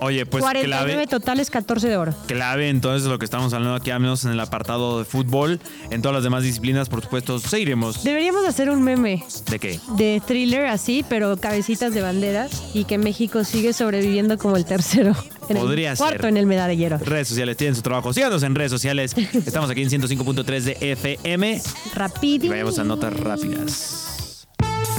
[0.00, 2.14] Oye, pues 49 clave, totales, 14 de oro.
[2.26, 5.60] clave entonces lo que estamos hablando aquí, al menos en el apartado de fútbol.
[5.90, 8.04] En todas las demás disciplinas, por supuesto, seguiremos.
[8.04, 9.80] Deberíamos hacer un meme ¿De qué?
[9.96, 15.14] de thriller así, pero cabecitas de banderas y que México sigue sobreviviendo como el tercero.
[15.48, 16.06] En Podría el ser.
[16.08, 16.98] cuarto en el medallero.
[16.98, 18.12] Redes sociales tienen su trabajo.
[18.12, 19.14] Síganos en redes sociales.
[19.46, 21.62] Estamos aquí en 105.3 de FM.
[21.94, 22.46] Rapidín.
[22.46, 24.15] Y vayamos a notas rápidas.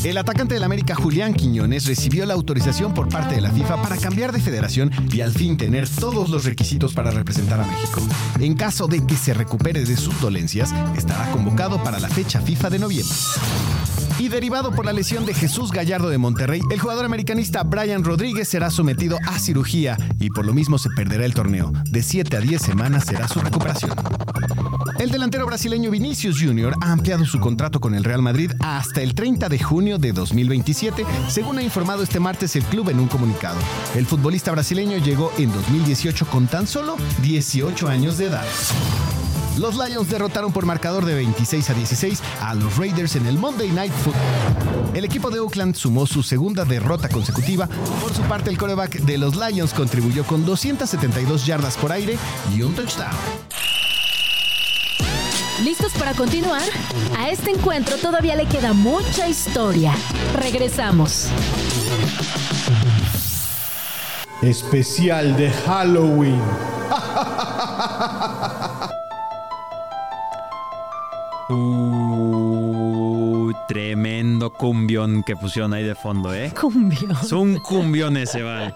[0.07, 3.97] El atacante del América Julián Quiñones recibió la autorización por parte de la FIFA para
[3.97, 7.99] cambiar de federación y al fin tener todos los requisitos para representar a México.
[8.39, 12.69] En caso de que se recupere de sus dolencias, estará convocado para la fecha FIFA
[12.69, 13.15] de noviembre.
[14.17, 18.47] Y derivado por la lesión de Jesús Gallardo de Monterrey, el jugador americanista Brian Rodríguez
[18.47, 21.73] será sometido a cirugía y por lo mismo se perderá el torneo.
[21.91, 23.91] De 7 a 10 semanas será su recuperación.
[24.99, 26.73] El delantero brasileño Vinicius Jr.
[26.81, 31.05] ha ampliado su contrato con el Real Madrid hasta el 30 de junio de 2027,
[31.29, 33.59] según ha informado este martes el club en un comunicado.
[33.95, 38.45] El futbolista brasileño llegó en 2018 con tan solo 18 años de edad.
[39.57, 43.71] Los Lions derrotaron por marcador de 26 a 16 a los Raiders en el Monday
[43.71, 44.95] Night Football.
[44.95, 47.67] El equipo de Oakland sumó su segunda derrota consecutiva.
[48.01, 52.17] Por su parte, el coreback de los Lions contribuyó con 272 yardas por aire
[52.55, 53.76] y un touchdown.
[55.63, 56.61] ¿Listos para continuar?
[57.17, 59.93] A este encuentro todavía le queda mucha historia.
[60.35, 61.29] Regresamos.
[64.41, 66.41] Especial de Halloween.
[71.49, 76.53] Uh, tremendo cumbión que pusieron ahí de fondo, ¿eh?
[76.59, 77.07] Cumbio.
[77.23, 78.75] Es un cumbión ese, Val.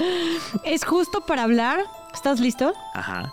[0.64, 1.78] Es justo para hablar.
[2.12, 2.72] ¿Estás listo?
[2.92, 3.32] Ajá.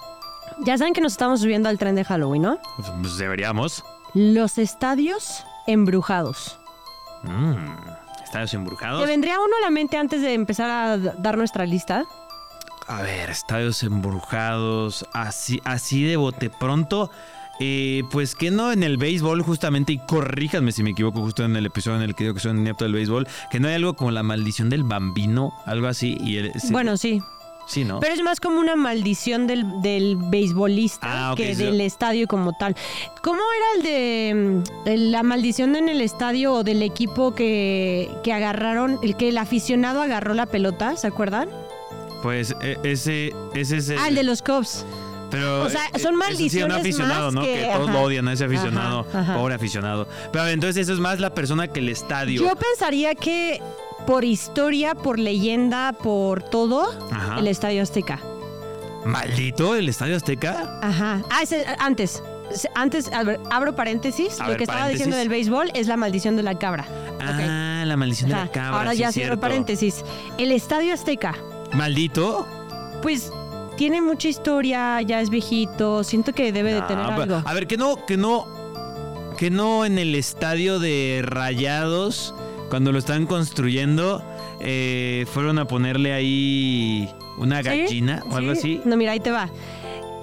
[0.65, 2.59] Ya saben que nos estamos subiendo al tren de Halloween, ¿no?
[3.01, 3.83] Pues deberíamos.
[4.13, 6.59] Los estadios embrujados.
[7.23, 7.55] Mm,
[8.23, 9.07] estadios ¿Te embrujados.
[9.07, 12.05] vendría uno a la mente antes de empezar a dar nuestra lista?
[12.87, 15.05] A ver, estadios embrujados.
[15.13, 17.09] Así, así de bote pronto.
[17.61, 21.57] Eh, pues que no en el béisbol, justamente, y corríjanme si me equivoco, justo en
[21.57, 23.73] el episodio en el que digo que soy un inepto del béisbol, que no hay
[23.75, 26.17] algo como la maldición del bambino, algo así.
[26.21, 27.21] Y el- sí, Bueno, sí.
[27.69, 27.99] Sí, ¿no?
[28.01, 32.75] Pero es más como una maldición del, del beisbolista Ah, que del estadio como tal.
[33.21, 38.33] ¿Cómo era el de mm, la maldición en el estadio o del equipo que, que
[38.33, 40.97] agarraron, el que el aficionado agarró la pelota?
[40.97, 41.49] ¿Se acuerdan?
[42.23, 43.97] Pues e- ese, ese es el.
[43.99, 44.85] Ah, el de los Cubs.
[45.31, 47.41] Pero, O sea, eh, son maldiciones Sí, un aficionado, más ¿no?
[47.41, 47.93] que- Que, todos ajá.
[47.99, 49.05] lo odian a ese aficionado.
[49.09, 49.35] Ajá, ajá.
[49.37, 50.07] Pobre aficionado.
[50.31, 52.41] Pero entonces eso es más la persona que el estadio.
[52.41, 53.61] Yo pensaría que
[54.09, 57.37] por historia, por leyenda, por todo, Ajá.
[57.37, 58.19] el Estadio Azteca.
[59.05, 60.79] Maldito el estadio Azteca.
[60.81, 61.21] Ajá.
[61.29, 62.23] Ah, ese, antes.
[62.73, 64.39] Antes, a ver, abro paréntesis.
[64.39, 65.05] A lo ver, que estaba paréntesis.
[65.05, 66.87] diciendo del béisbol es la maldición de la cabra.
[67.21, 68.79] Ah, la maldición de la cabra.
[68.79, 69.27] Ahora sí, ya cierto.
[69.27, 70.03] cierro paréntesis.
[70.39, 71.35] El Estadio Azteca,
[71.73, 72.47] Maldito.
[73.03, 73.31] pues
[73.77, 76.03] tiene mucha historia, ya es viejito.
[76.03, 77.43] Siento que debe de tener algo.
[77.45, 78.47] A ver, que no, que no.
[79.37, 82.33] Que no en el estadio de Rayados,
[82.69, 84.23] cuando lo estaban construyendo,
[84.59, 87.63] eh, fueron a ponerle ahí una ¿Sí?
[87.63, 88.59] gallina o algo Sí.
[88.59, 88.81] así.
[88.85, 89.49] No, mira, ahí te va.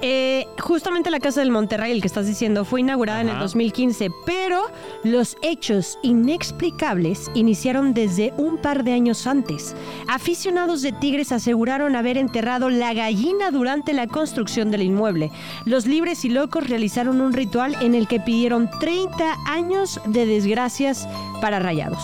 [0.03, 3.45] Eh, justamente la Casa del Monterrey, el que estás diciendo, fue inaugurada en el Ajá.
[3.45, 4.61] 2015, pero
[5.05, 9.75] los hechos inexplicables iniciaron desde un par de años antes.
[10.07, 15.31] Aficionados de Tigres aseguraron haber enterrado la gallina durante la construcción del inmueble.
[15.65, 21.09] Los libres y locos realizaron un ritual en el que pidieron 30 años de desgracias
[21.41, 22.03] para rayados.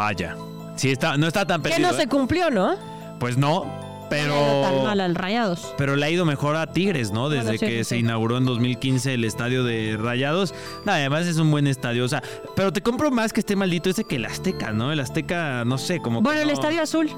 [0.00, 0.34] Vaya.
[0.76, 1.90] Sí, está, no está tan Que perdido.
[1.90, 2.08] no se ¿eh?
[2.08, 2.74] cumplió, ¿no?
[3.18, 3.66] Pues no.
[4.08, 5.74] Pero- tan mal al Rayados.
[5.76, 7.28] Pero le ha ido mejor a Tigres, ¿no?
[7.28, 10.54] Desde Bueno, sí, que sí, se inauguró en 2015 el estadio de Rayados.
[10.86, 12.02] No, además es un buen estadio.
[12.06, 12.22] O sea,
[12.56, 14.90] pero te compro más que esté maldito ese que el Azteca, ¿no?
[14.90, 17.10] El Azteca, no sé, como que Bueno, el no- Estadio Azul.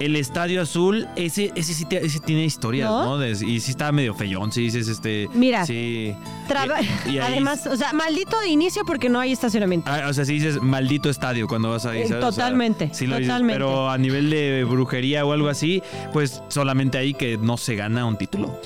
[0.00, 3.04] El Estadio Azul, ese, ese sí te- ese tiene historias, ¿No?
[3.04, 3.18] ¿no?
[3.18, 5.28] De- y sí está medio feyón, sí dices este.
[5.34, 6.14] Mira, Sí.
[6.48, 9.90] Traba- Y- y ahí- Además, o sea, maldito de inicio porque no hay estacionamiento.
[9.90, 12.00] Ah, o sea, si dices maldito estadio cuando vas ahí.
[12.00, 12.24] Eh, ¿sabes?
[12.24, 13.54] O sea, totalmente, sí lo dices, totalmente.
[13.54, 15.82] pero a nivel de brujería o algo así,
[16.12, 18.58] pues solamente ahí que no se gana un título.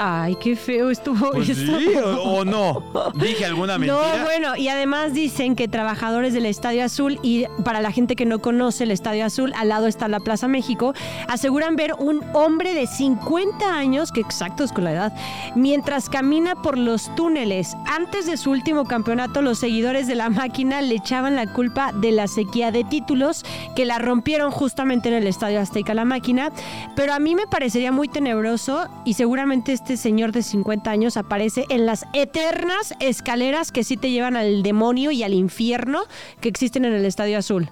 [0.00, 1.76] Ay, qué feo estuvo Pues eso.
[1.78, 2.84] sí, o, o no.
[3.14, 4.18] Dije alguna mentira.
[4.18, 8.24] No, bueno, y además dicen que trabajadores del Estadio Azul, y para la gente que
[8.24, 10.94] no conoce el Estadio Azul, al lado está la Plaza México,
[11.28, 15.12] aseguran ver un hombre de 50 años, que exactos con la edad,
[15.54, 17.76] mientras camina por los túneles.
[17.86, 22.12] Antes de su último campeonato, los seguidores de la máquina le echaban la culpa de
[22.12, 23.44] la sequía de títulos,
[23.76, 26.50] que la rompieron justamente en el Estadio Azteca la máquina,
[26.96, 31.64] pero a mí me parecería muy tenebroso y seguramente este señor de 50 años aparece
[31.68, 36.00] en las eternas escaleras que sí te llevan al demonio y al infierno
[36.40, 37.70] que existen en el Estadio Azul.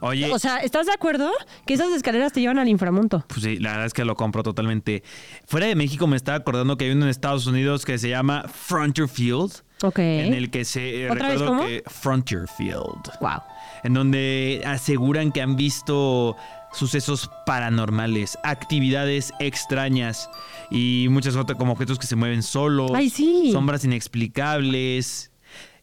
[0.00, 1.30] Oye, O sea, ¿estás de acuerdo?
[1.66, 3.24] Que esas escaleras te llevan al inframundo.
[3.28, 5.02] pues sí, la verdad es que lo compro totalmente.
[5.46, 8.44] Fuera de México me estaba acordando que hay uno en Estados Unidos que se llama
[8.48, 9.62] Frontier Field.
[9.82, 9.98] Ok.
[10.00, 11.68] En el que se eh, ¿Otra vez recuerdo cómo?
[11.68, 13.10] que Frontier Field.
[13.20, 13.42] Wow.
[13.84, 16.36] en donde aseguran que han visto
[16.72, 20.28] sucesos paranormales, actividades extrañas
[20.70, 23.50] y muchas otras como objetos que se mueven solos, Ay, sí.
[23.52, 25.30] sombras inexplicables.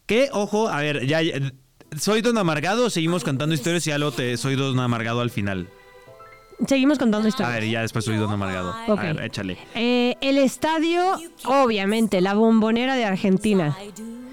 [0.06, 1.40] Que, ojo, a ver, ya, ya-
[2.00, 5.30] ¿soy don amargado o seguimos cantando historias y ya luego te soy don amargado al
[5.30, 5.68] final?
[6.66, 7.52] Seguimos contando A historias.
[7.54, 8.74] ver, ya después soy don amargado.
[8.88, 8.98] Ok.
[8.98, 9.58] A ver, échale.
[9.74, 11.02] Eh, el estadio,
[11.44, 13.76] obviamente, la bombonera de Argentina.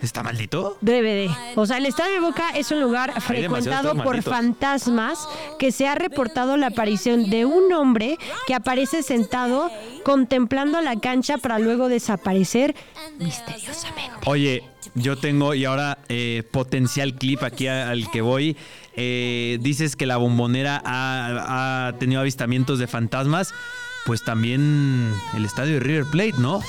[0.01, 0.77] ¿Está maldito?
[0.81, 1.29] DVD.
[1.55, 5.27] O sea, el Estadio de Boca es un lugar frecuentado por fantasmas
[5.59, 9.69] que se ha reportado la aparición de un hombre que aparece sentado
[10.03, 12.75] contemplando la cancha para luego desaparecer
[13.17, 14.11] misteriosamente.
[14.25, 14.63] Oye,
[14.95, 18.55] yo tengo, y ahora eh, potencial clip aquí al que voy.
[18.95, 23.53] Eh, dices que la bombonera ha, ha tenido avistamientos de fantasmas.
[24.05, 26.61] Pues también el estadio de River Plate, ¿no?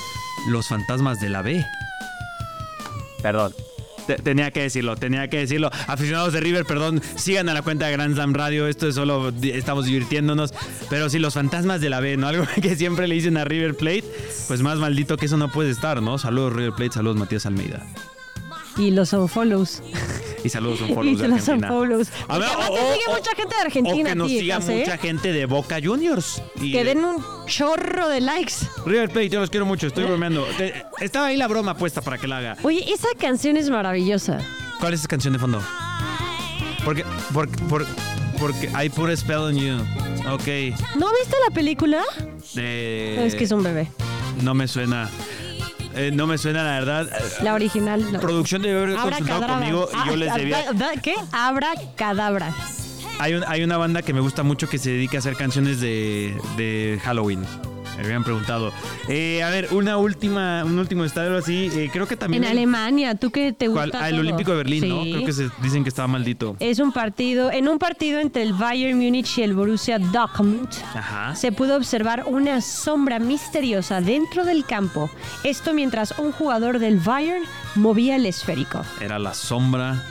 [0.49, 1.63] Los fantasmas de la B.
[3.21, 3.53] Perdón.
[4.07, 5.69] Te- Tenía que decirlo, tenía que decirlo.
[5.87, 8.67] Aficionados de River, perdón, sigan a la cuenta de Grand Slam Radio.
[8.67, 10.53] Esto es solo, estamos divirtiéndonos.
[10.89, 12.27] Pero sí, los fantasmas de la B, ¿no?
[12.29, 14.05] Algo que siempre le dicen a River Plate.
[14.47, 16.17] Pues más maldito que eso no puede estar, ¿no?
[16.17, 17.85] Saludos River Plate, saludos Matías Almeida.
[18.77, 19.81] Y los unfollows.
[20.43, 22.09] Y saludos a un Y de los unfollows.
[22.27, 23.95] A ver, Porque además o- te sigue o- mucha gente de Argentina.
[23.95, 24.79] O que nos ti, siga José.
[24.79, 26.41] mucha gente de Boca Juniors.
[26.61, 28.53] Y Que den un chorro de likes.
[28.85, 30.45] River Plate, yo los quiero mucho, estoy bromeando.
[30.99, 32.57] Estaba ahí la broma puesta para que la haga.
[32.63, 34.39] Oye, esa canción es maravillosa.
[34.79, 35.61] ¿Cuál es esa canción de fondo?
[36.83, 37.85] Porque, porque, por-
[38.39, 39.75] porque I put a spell on you.
[40.31, 40.47] Ok.
[40.97, 42.01] ¿No viste la película?
[42.55, 43.87] Eh, es que es un bebé.
[44.41, 45.09] No me suena.
[45.95, 47.09] Eh, no me suena, la verdad.
[47.41, 48.11] La original.
[48.11, 48.19] no.
[48.19, 49.65] Producción debe haber Abra consultado cadabra.
[49.67, 50.65] conmigo y yo les ah, debía.
[51.01, 51.15] ¿Qué?
[51.31, 52.53] Abra cadabra.
[53.19, 55.79] Hay, un- hay una banda que me gusta mucho que se dedica a hacer canciones
[55.79, 57.45] de, de Halloween.
[57.97, 58.71] Me habían preguntado.
[59.07, 61.69] Eh, a ver, una última, un último estadio así.
[61.73, 62.43] eh, creo que también.
[62.43, 63.99] En Alemania, ¿tú qué te gusta?
[64.01, 64.19] Ah, el?
[64.19, 65.01] Olímpico de Berlín, ¿no?
[65.01, 66.55] Creo que se dicen que estaba maldito.
[66.59, 71.35] Es un partido, en un partido entre el Bayern Múnich y el Borussia Dortmund, Ajá.
[71.35, 75.09] se pudo observar una sombra misteriosa dentro del campo.
[75.43, 77.43] Esto mientras un jugador del Bayern
[77.75, 78.81] movía el esférico.
[79.01, 80.03] Era la sombra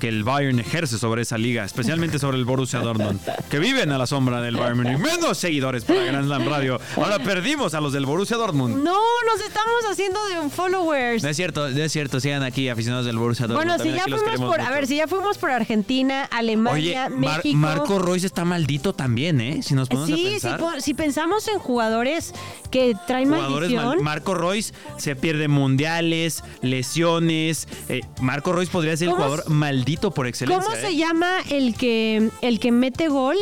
[0.00, 3.98] que el Bayern ejerce sobre esa liga, especialmente sobre el Borussia Dortmund, que viven a
[3.98, 4.98] la sombra del Bayern Munich.
[4.98, 6.80] Menos seguidores para Grand Slam Radio.
[6.96, 8.82] Ahora perdimos a los del Borussia Dortmund.
[8.82, 11.22] No, nos estamos haciendo de followers.
[11.22, 12.20] No es cierto, no es cierto.
[12.20, 13.68] Sigan aquí, aficionados del Borussia Dortmund.
[13.78, 17.36] Bueno, si ya fuimos por, a ver, si ya fuimos por Argentina, Oye, Alemania, Mar-
[17.38, 17.56] México.
[17.58, 19.62] Marco Royce está maldito también, ¿eh?
[19.62, 20.58] Si nos ponemos a Sí, si, pensar.
[20.60, 22.34] po- si pensamos en jugadores
[22.70, 24.00] que traen Jugadores mal-.
[24.00, 27.68] Marco Royce se pierde mundiales, lesiones.
[27.88, 30.62] Eh, Marco Royce podría ser el ¿Cómo jugador se- maldito por excelencia.
[30.64, 30.80] ¿Cómo ¿eh?
[30.80, 33.36] se llama el que el que mete gol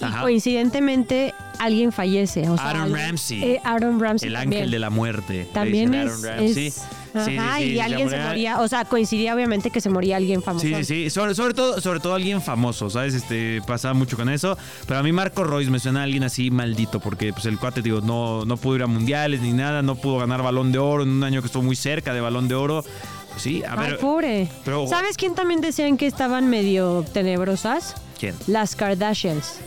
[0.00, 0.20] y Ajá.
[0.22, 2.48] coincidentemente alguien fallece?
[2.48, 3.42] O sea, Aaron Ramsey.
[3.44, 4.62] eh, Aaron Ramsey El también.
[4.62, 5.48] ángel de la muerte.
[5.52, 6.66] También es, Aaron Ramsey.
[6.68, 6.82] es-
[7.24, 9.88] Sí, ajá, sí, sí, y alguien se moría- moría, o sea, coincidía obviamente que se
[9.88, 10.66] moría alguien famoso.
[10.66, 11.10] Sí, sí, sí.
[11.10, 13.14] Sobre, sobre todo, sobre todo alguien famoso, ¿sabes?
[13.14, 14.58] Este, pasaba mucho con eso.
[14.86, 17.80] Pero a mí Marco Royce me suena a alguien así maldito, porque pues el cuate,
[17.80, 21.02] digo, no, no pudo ir a mundiales ni nada, no pudo ganar balón de oro
[21.02, 22.84] en un año que estuvo muy cerca de balón de oro.
[23.38, 23.98] Sí, a Ay, ver.
[23.98, 24.48] pobre.
[24.64, 27.94] pero- ¿Sabes quién también decían que estaban medio tenebrosas?
[28.18, 28.34] ¿Quién?
[28.46, 29.60] Las Kardashians.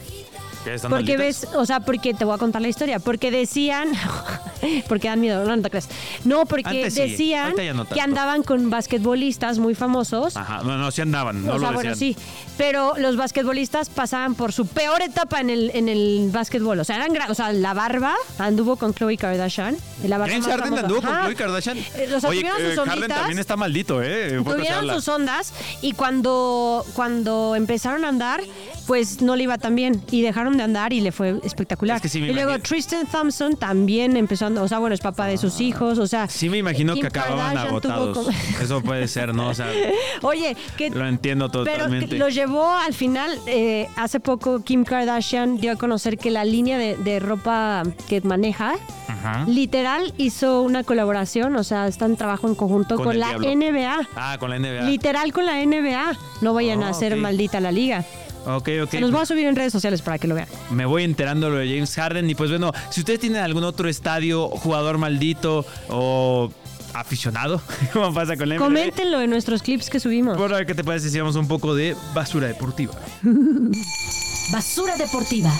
[0.63, 1.49] ¿Qué, están Porque malditas?
[1.49, 3.89] ves, o sea, porque te voy a contar la historia, porque decían,
[4.87, 5.89] porque dan miedo, no, no te creas.
[6.23, 10.37] No, porque Antes decían no que andaban con basquetbolistas muy famosos.
[10.37, 12.15] Ajá, no, no, sí andaban, no o sea, lo bueno, decían.
[12.15, 12.21] sí,
[12.57, 16.79] pero los basquetbolistas pasaban por su peor etapa en el, en el básquetbol.
[16.79, 19.75] O sea, eran gra- o sea, la barba anduvo con Khloe Kardashian.
[20.05, 20.85] La barba James más Harden famosa.
[20.85, 21.15] anduvo con.
[21.23, 21.77] Khloe Kardashian.
[22.15, 24.39] O sea, Oye, tuvieron eh, sus Harden también está maldito, ¿eh?
[24.43, 28.41] Tuvieron sus ondas y cuando, cuando empezaron a andar,
[28.85, 31.97] pues no le iba tan bien y dejaron de andar y le fue espectacular.
[31.97, 32.57] Es que sí me y luego.
[32.59, 36.27] Tristan Thompson también empezó a o sea, bueno, es papá de sus hijos, o sea.
[36.27, 38.17] Sí me imagino Kim que acababan Kardashian agotados.
[38.17, 38.29] como-
[38.61, 39.49] Eso puede ser, ¿no?
[39.49, 39.67] O sea,
[40.21, 42.07] Oye, que lo entiendo pero totalmente.
[42.09, 46.43] que lo llevó al final, eh, hace poco Kim Kardashian dio a conocer que la
[46.45, 48.73] línea de, de ropa que maneja,
[49.07, 49.45] Ajá.
[49.47, 53.47] literal hizo una colaboración, o sea, están trabajo en conjunto Con la diablo.
[53.55, 54.07] NBA.
[54.15, 54.81] Ah, con la NBA.
[54.83, 56.17] Literal con la NBA.
[56.41, 57.19] No vayan Ah, a hacer ok.
[57.19, 58.03] maldita la liga.
[58.45, 58.89] Ok, ok.
[58.89, 60.47] Se los voy a subir en redes sociales para que lo vean.
[60.71, 62.29] Me voy enterando lo de James Harden.
[62.29, 66.51] Y pues bueno, si ustedes tienen algún otro estadio, jugador maldito o
[66.93, 67.61] aficionado,
[67.93, 70.37] como pasa con la NBA, Coméntenlo en nuestros clips que subimos.
[70.37, 72.93] Por ahora, ¿qué te parece si hacemos un poco de basura deportiva?
[74.51, 75.51] Basura deportiva.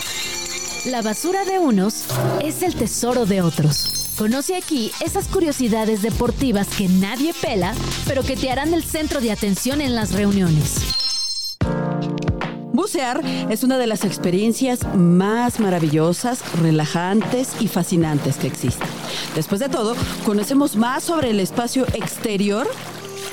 [0.86, 2.06] La basura de unos
[2.42, 4.12] es el tesoro de otros.
[4.18, 7.74] Conoce aquí esas curiosidades deportivas que nadie pela,
[8.06, 11.01] pero que te harán el centro de atención en las reuniones.
[12.82, 18.88] Bucear es una de las experiencias más maravillosas, relajantes y fascinantes que existen.
[19.36, 22.66] Después de todo, conocemos más sobre el espacio exterior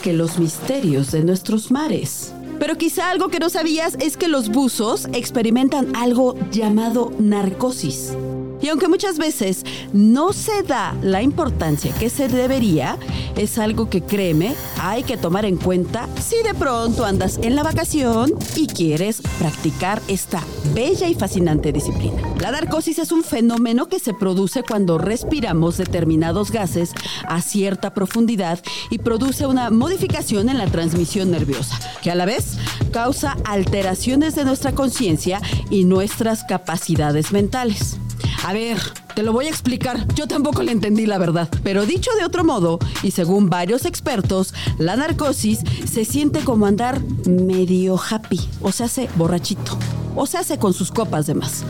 [0.04, 2.32] que los misterios de nuestros mares.
[2.60, 8.14] Pero quizá algo que no sabías es que los buzos experimentan algo llamado narcosis.
[8.62, 12.98] Y aunque muchas veces no se da la importancia que se debería,
[13.36, 17.64] es algo que créeme, hay que tomar en cuenta si de pronto andas en la
[17.64, 20.44] vacación y quieres practicar esta
[20.74, 22.22] bella y fascinante disciplina.
[22.40, 26.92] La narcosis es un fenómeno que se produce cuando respiramos determinados gases
[27.28, 32.58] a cierta profundidad y produce una modificación en la transmisión nerviosa, que a la vez
[32.92, 37.98] causa alteraciones de nuestra conciencia y nuestras capacidades mentales.
[38.46, 38.78] A ver,
[39.16, 40.08] te lo voy a explicar.
[40.16, 41.50] Yo tampoco le entendí la verdad.
[41.64, 47.02] Pero dicho de otro modo, y según varios expertos, la narcosis se siente como andar
[47.28, 49.78] medio happy, o se hace borrachito,
[50.16, 51.64] o se hace con sus copas de más.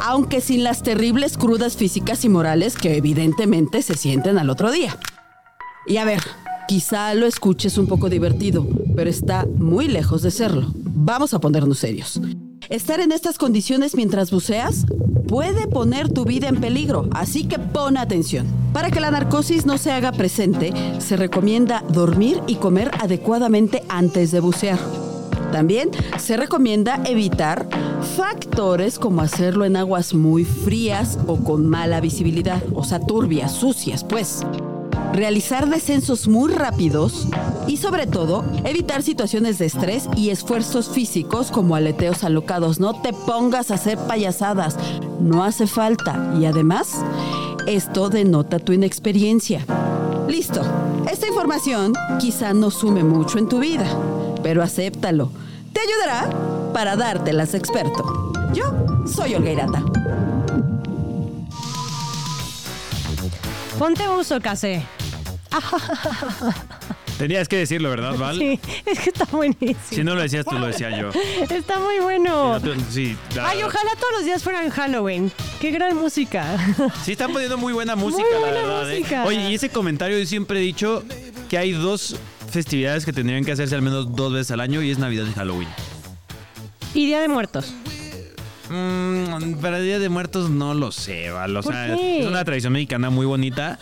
[0.00, 4.96] Aunque sin las terribles crudas físicas y morales que evidentemente se sienten al otro día.
[5.86, 6.22] Y a ver,
[6.68, 10.72] quizá lo escuches un poco divertido, pero está muy lejos de serlo.
[10.74, 12.20] Vamos a ponernos serios.
[12.70, 14.86] Estar en estas condiciones mientras buceas
[15.28, 18.46] puede poner tu vida en peligro, así que pon atención.
[18.72, 24.30] Para que la narcosis no se haga presente, se recomienda dormir y comer adecuadamente antes
[24.30, 24.78] de bucear.
[25.52, 27.68] También se recomienda evitar
[28.16, 34.02] factores como hacerlo en aguas muy frías o con mala visibilidad, o sea, turbias, sucias,
[34.02, 34.44] pues
[35.14, 37.28] realizar descensos muy rápidos
[37.68, 42.80] y sobre todo evitar situaciones de estrés y esfuerzos físicos como aleteos alocados.
[42.80, 44.76] No te pongas a hacer payasadas,
[45.20, 46.96] no hace falta y además
[47.66, 49.64] esto denota tu inexperiencia.
[50.28, 50.62] Listo,
[51.10, 53.86] esta información quizá no sume mucho en tu vida,
[54.42, 55.30] pero acéptalo.
[55.72, 58.32] Te ayudará para dártelas experto.
[58.52, 58.64] Yo
[59.06, 59.82] soy Olga Irata.
[63.78, 64.84] Ponte uso, Case.
[67.18, 68.36] Tenías que decirlo, ¿verdad, Val?
[68.38, 69.76] Sí, es que está buenísimo.
[69.88, 71.10] Si no lo decías tú, lo decía yo.
[71.48, 72.54] Está muy bueno.
[72.54, 75.30] No, tú- Sí, la Ay, ojalá todos los días fueran Halloween.
[75.60, 76.56] Qué gran música.
[77.04, 78.90] Sí, están poniendo muy buena música, Muy la buena verdad.
[78.90, 78.98] ¿eh?
[78.98, 79.24] música.
[79.26, 81.04] Oye, y ese comentario yo siempre he dicho
[81.48, 82.16] que hay dos
[82.50, 85.32] festividades que tendrían que hacerse al menos dos veces al año y es Navidad y
[85.34, 85.68] Halloween.
[86.94, 87.72] y Día de Muertos.
[88.70, 91.56] Mm, para Día de Muertos no lo sé, Val.
[91.56, 93.78] O ¿Por sea, es una tradición mexicana muy bonita.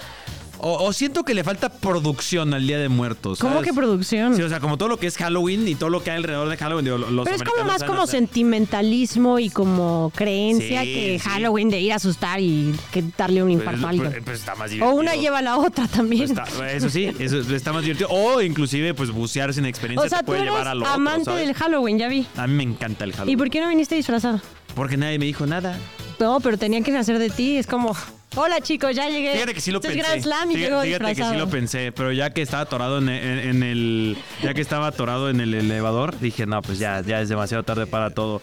[0.64, 3.40] O, o siento que le falta producción al Día de Muertos.
[3.40, 4.36] ¿Cómo que producción?
[4.36, 6.48] Sí, o sea, como todo lo que es Halloween y todo lo que hay alrededor
[6.48, 6.84] de Halloween.
[6.84, 11.28] digo, los Pero es como más como sentimentalismo y como creencia Sí, que sí.
[11.28, 14.10] Halloween de ir a asustar y que darle un Pues, infarto a alguien.
[14.12, 15.00] pues, pues está más O divertido.
[15.00, 16.32] una lleva a la otra también.
[16.32, 18.08] Pues está- eso sí, eso está más divertido.
[18.10, 20.86] O inclusive, pues bucear sin experiencia o sea, te tú puede eres llevar a lo
[20.86, 22.26] amante del Halloween, ya vi.
[22.36, 23.34] A mí me encanta el Halloween.
[23.34, 24.40] ¿Y por qué no viniste disfrazado?
[24.74, 25.76] Porque nadie me dijo nada.
[26.20, 27.56] No, pero tenían que nacer de ti.
[27.56, 27.96] Es como,
[28.36, 29.32] hola chicos, ya llegué.
[29.34, 30.08] Fíjate que sí lo Este es pensé.
[30.10, 32.98] Grand Slam y Fíjate, llego fíjate que sí lo pensé, pero ya que estaba atorado
[32.98, 37.02] en, en- en el ya que estaba atorado en el elevador, dije, no, pues ya
[37.02, 38.40] ya es demasiado tarde para todo.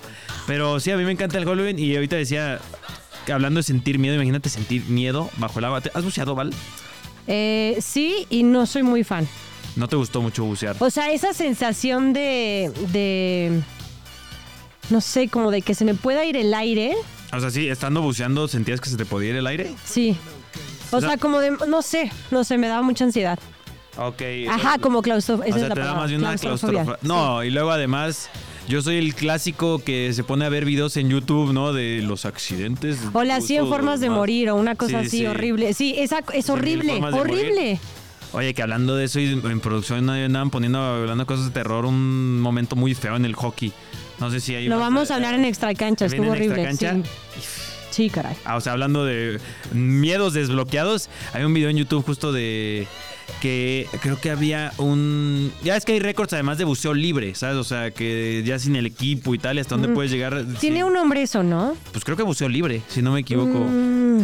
[0.47, 2.59] Pero sí, a mí me encanta el Halloween y ahorita decía
[3.31, 5.81] hablando de sentir miedo, imagínate sentir miedo bajo el agua.
[5.81, 6.53] ¿Te- ¿Has buceado, Val?
[7.27, 9.27] Eh, sí, y no soy muy fan.
[9.75, 10.75] No te gustó mucho bucear.
[10.79, 13.61] O sea, esa sensación de, de,
[14.89, 16.95] no sé, como de que se me pueda ir el aire,
[17.31, 19.73] O sea, sí, estando buceando sentías que se te podía ir el aire.
[19.85, 20.17] sí.
[20.91, 23.37] O sea, como de, no sé, no sé, me daba mucha ansiedad.
[23.95, 24.23] Ok.
[24.49, 25.53] Ajá, como claustrofobia.
[25.53, 26.97] O sea, te da más bien una claustrofobia.
[27.03, 28.27] No, y luego además,
[28.67, 31.73] yo soy el clásico que se pone a ver videos en YouTube, ¿no?
[31.73, 32.97] De los accidentes.
[33.13, 35.25] O las 100 justo formas de morir o una cosa Sí, así sí.
[35.27, 35.75] horrible.
[35.75, 37.79] Sí, esa es horrible, horrible.
[38.31, 41.85] Oye, que hablando de eso, y en producción andaban poniendo, hablando de cosas de terror,
[41.85, 43.73] un momento muy feo en el hockey.
[44.19, 44.67] No sé si hay...
[44.67, 46.69] Lo vamos a hablar en extra cancha, ¿Viene estuvo en horrible.
[46.69, 47.09] Extracancha?
[47.39, 47.41] Sí.
[47.91, 48.35] sí, caray.
[48.45, 49.39] Ah, o sea, hablando de
[49.73, 52.87] miedos desbloqueados, hay un video en YouTube justo de
[53.41, 55.51] que creo que había un...
[55.63, 57.55] Ya es que hay récords además de buceo libre, ¿sabes?
[57.57, 60.43] O sea, que ya sin el equipo y tal, hasta dónde puedes llegar.
[60.59, 60.83] Tiene Sí.
[60.83, 61.75] un nombre eso, ¿no?
[61.91, 63.59] Pues creo que buceo libre, si no me equivoco.
[63.59, 64.21] Mm,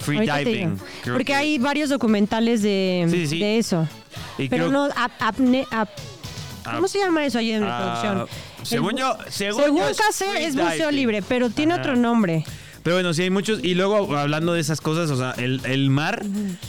[0.00, 0.76] Free diving.
[1.04, 3.88] Porque que- hay varios documentales de, Sí, de eso.
[4.38, 5.88] y Pero creo- no, ap- apne- ap-
[6.74, 8.28] ¿cómo Ah, se llama eso ahí en la ah, producción?
[8.62, 10.94] según El- yo- según según yo es diving.
[10.96, 11.82] libre, pero tiene Ajá.
[11.82, 12.44] otro nombre.
[12.82, 13.62] Pero bueno, sí hay muchos.
[13.62, 16.24] Y luego, hablando de esas cosas, o sea, el, el mar,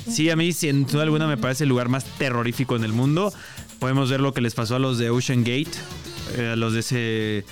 [0.09, 3.31] sí, a mí, sin duda alguna, me parece el lugar más terrorífico en el mundo.
[3.79, 5.71] Podemos ver lo que les pasó a los de Ocean Gate,
[6.37, 7.45] eh, a los de ese.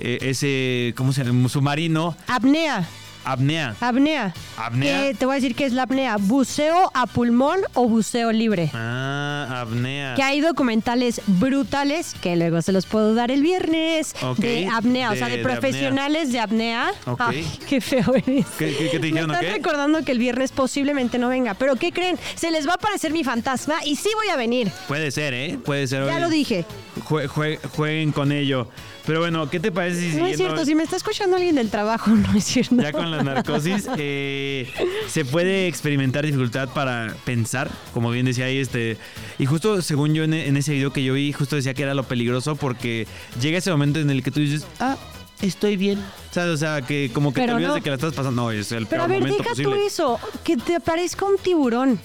[0.00, 0.92] eh, ese.
[0.96, 1.48] ¿Cómo se llama?
[1.48, 2.16] Submarino.
[2.28, 2.86] Apnea,
[3.24, 3.74] Apnea.
[3.80, 4.34] apnea.
[4.56, 5.00] Apnea.
[5.02, 8.70] Que te voy a decir que es la apnea, buceo a pulmón o buceo libre.
[8.74, 10.14] Ah, apnea.
[10.14, 15.10] Que hay documentales brutales, que luego se los puedo dar el viernes, Ok, de apnea,
[15.12, 16.92] o sea, de- profesionales de apnea.
[17.06, 17.20] Ok.
[17.20, 18.46] Ay, qué feo eres.
[18.58, 19.56] ¿Qué- qué- qué te dijeron, Me están qué?
[19.56, 22.18] recordando que el viernes posiblemente no venga, pero ¿qué creen?
[22.34, 24.70] Se les va a aparecer mi fantasma y sí voy a venir.
[24.88, 25.58] Puede ser, ¿eh?
[25.64, 26.04] Puede ser.
[26.06, 26.64] Ya lo dije.
[27.08, 28.68] jue- jue- jueguen con ello.
[29.06, 31.70] Pero bueno, ¿qué te parece si No es cierto, si me está escuchando alguien del
[31.70, 32.76] trabajo, no es cierto.
[32.76, 34.68] Ya con la narcosis eh,
[35.08, 38.96] se puede experimentar dificultad para pensar, como bien decía ahí, este.
[39.38, 41.94] Y justo según yo en, en ese video que yo vi, justo decía que era
[41.94, 43.06] lo peligroso porque
[43.40, 44.96] llega ese momento en el que tú dices, ah,
[45.42, 46.02] estoy bien.
[46.36, 47.74] O sea, que como que Pero te olvidas no.
[47.76, 48.42] de que la estás pasando.
[48.42, 49.76] No, es el Pero peor a ver, momento deja posible.
[49.76, 52.00] tú eso, que te aparezca un tiburón.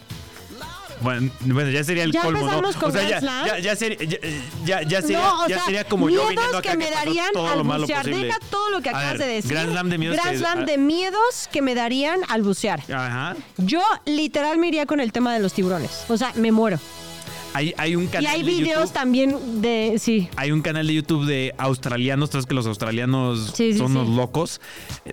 [1.01, 2.45] Bueno, bueno, ya sería el Ya colmo, ¿no?
[2.45, 3.97] empezamos con o sea, ya, ya, ya sería,
[4.65, 6.89] ya, ya- sería, no, o ya sea, sería como yo miedos viniendo acá que me
[6.91, 8.01] darían todo al lo malo bucear.
[8.03, 8.25] posible.
[8.25, 9.51] Deja todo lo que acabas ver, de decir.
[9.51, 10.65] Grand Slam de miedos Grand que- Slam ah.
[10.65, 12.81] de miedos que me darían al bucear.
[12.91, 13.35] Ajá.
[13.57, 16.05] Yo literal me iría con el tema de los tiburones.
[16.09, 16.79] O sea, me muero.
[17.53, 19.95] Hay, hay un canal Y hay de videos YouTube- también de.
[19.99, 20.29] Sí.
[20.35, 23.97] Hay un canal de YouTube de australianos, sabes que los australianos Sí, sí, son sí.
[23.97, 24.61] unos locos,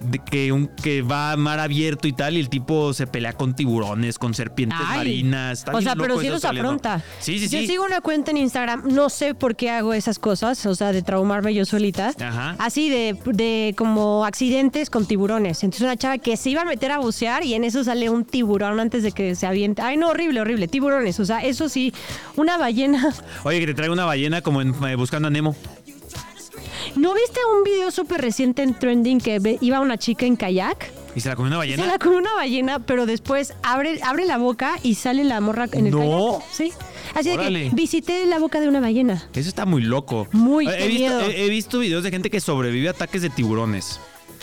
[0.00, 3.32] de que, un, que va a mar abierto y tal, y el tipo se pelea
[3.32, 4.98] con tiburones, con serpientes Ay.
[4.98, 5.60] marinas.
[5.60, 7.02] Está O sea, pero sí los afronta.
[7.20, 7.66] Sí, sí, Yo sí.
[7.66, 11.02] sigo una cuenta en Instagram, no sé por qué hago esas cosas, o sea, de
[11.02, 12.12] traumarme yo solita.
[12.20, 12.54] Ajá.
[12.58, 15.62] Así de, de como accidentes con tiburones.
[15.64, 18.24] Entonces una chava que se iba a meter a bucear y en eso sale un
[18.24, 19.82] tiburón antes de que se aviente.
[19.82, 20.68] Ay, no, horrible, horrible.
[20.68, 21.18] Tiburones.
[21.20, 21.92] O sea, eso sí,
[22.36, 23.14] una ballena.
[23.44, 25.54] Oye, que te traiga una ballena como en eh, Buscando a Nemo.
[26.94, 30.90] ¿No viste un video súper reciente en Trending que iba una chica en kayak?
[31.14, 31.86] ¿Y se la comió una Se ballena?
[31.86, 35.86] la come una ballena, pero después abre, abre la boca y sale la morra en
[35.86, 36.38] el No.
[36.40, 36.52] kayak.
[36.52, 36.72] Sí.
[37.14, 37.70] Así de Órale.
[37.70, 39.22] que visité la boca de una ballena.
[39.34, 40.28] Eso está muy loco.
[40.32, 41.20] Muy, qué he visto, miedo.
[41.30, 43.98] he, he visto videos de gente que sobrevive a ataques de tiburones.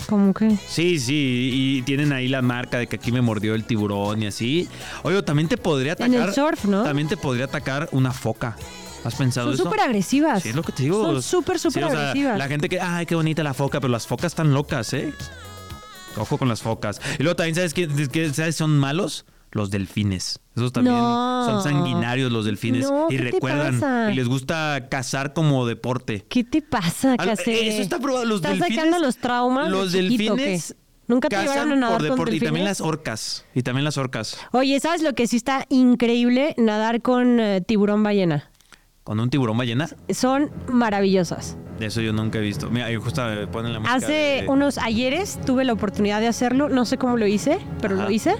[0.08, 0.56] ¿Cómo que?
[0.68, 4.26] Sí, sí, y tienen ahí la marca de que aquí me mordió el tiburón y
[4.26, 4.68] así.
[5.02, 6.28] Oye, también te podría En atacar.
[6.28, 6.82] el surf, ¿no?
[6.82, 8.56] También te podría atacar una foca.
[9.04, 9.64] ¿Has pensado Son eso?
[9.64, 10.42] súper agresivas.
[10.42, 11.04] Sí, es lo que te digo.
[11.04, 12.38] Son súper, Sí, súper o sea, agresivas.
[12.38, 15.12] la gente que, ay, qué bonita la foca, pero las focas están locas, ¿eh?
[16.16, 17.00] Ojo con las focas.
[17.18, 19.24] Y luego también, ¿sabes qué, qué- ¿sabes son malos?
[19.54, 20.40] Los delfines.
[20.56, 21.44] Esos también No.
[21.46, 22.90] son sanguinarios los delfines.
[22.90, 24.12] No, y ¿qué te recuerdan.
[24.12, 26.26] Y les gusta cazar como deporte.
[26.28, 27.50] ¿Qué te pasa, Case?
[27.52, 28.24] eh, Eso está probado.
[28.26, 28.76] Los ¿Estás delfines.
[28.84, 29.66] sacando los traumas?
[29.66, 30.74] de Los chiquito, delfines.
[31.06, 32.36] ¿Nunca te llevaron a nadar por con deporte.
[32.36, 33.44] Y también las orcas.
[33.54, 34.38] Y también las orcas.
[34.52, 36.54] Oye, ¿sabes lo que sí está increíble?
[36.58, 38.50] Nadar con eh, tiburón ballena.
[39.04, 39.88] Con un tiburón ballena.
[40.08, 41.56] Son maravillosas.
[41.78, 42.70] De eso yo nunca he visto.
[42.70, 43.96] Mira, ahí justo me ponen la música.
[43.96, 46.68] Hace de- unos ayeres tuve la oportunidad de hacerlo.
[46.70, 48.04] No sé cómo lo hice, pero Ajá.
[48.04, 48.34] lo hice.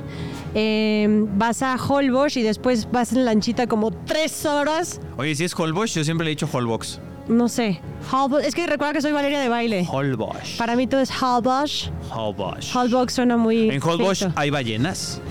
[0.55, 1.07] Eh,
[1.37, 5.01] vas a Holbox y después vas en lanchita como tres horas.
[5.19, 7.01] Oye, si es Holbox, yo siempre le he dicho Holbox.
[7.29, 7.81] No sé.
[8.13, 8.45] Holbox.
[8.47, 9.87] Es que recuerda que soy Valeria de baile.
[9.91, 10.57] Holbox.
[10.57, 11.91] Para mí todo es Holbox.
[12.11, 12.75] Holbox.
[12.75, 13.69] Holbox suena muy.
[13.71, 15.21] En Holbox hay ballenas.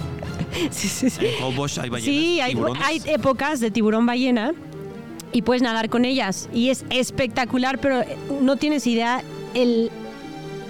[0.69, 1.25] Sí, sí, sí.
[1.25, 2.05] En Holbox hay ballenas.
[2.15, 4.51] Sí, hay, hay épocas de tiburón ballena
[5.33, 6.47] y puedes nadar con ellas.
[6.53, 9.21] Y es espectacular, pero eh, no tienes idea
[9.53, 9.91] el,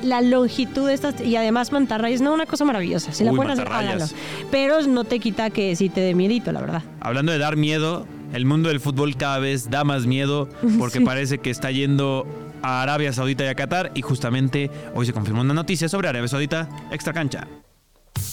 [0.01, 1.21] la longitud de estas.
[1.21, 3.11] Y además mantarrayas, no, una cosa maravillosa.
[3.13, 4.11] Si la Uy, pueden hacer, mantarrayas.
[4.13, 4.47] háganlo.
[4.51, 6.81] Pero no te quita que sí te dé miedito, la verdad.
[7.01, 10.49] Hablando de dar miedo, el mundo del fútbol cada vez da más miedo
[10.79, 11.05] porque Sí.
[11.05, 12.25] parece que está yendo
[12.61, 16.27] a Arabia Saudita y a Qatar y justamente hoy se confirmó una noticia sobre Arabia
[16.29, 17.45] Saudita extra cancha.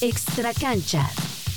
[0.00, 1.10] Extra cancha.